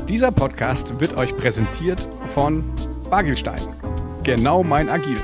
Dieser 0.09 0.31
Podcast 0.31 0.99
wird 0.99 1.15
euch 1.17 1.35
präsentiert 1.37 1.99
von 2.27 2.63
Bagelstein. 3.09 3.61
Genau 4.23 4.63
mein 4.63 4.89
Agil. 4.89 5.17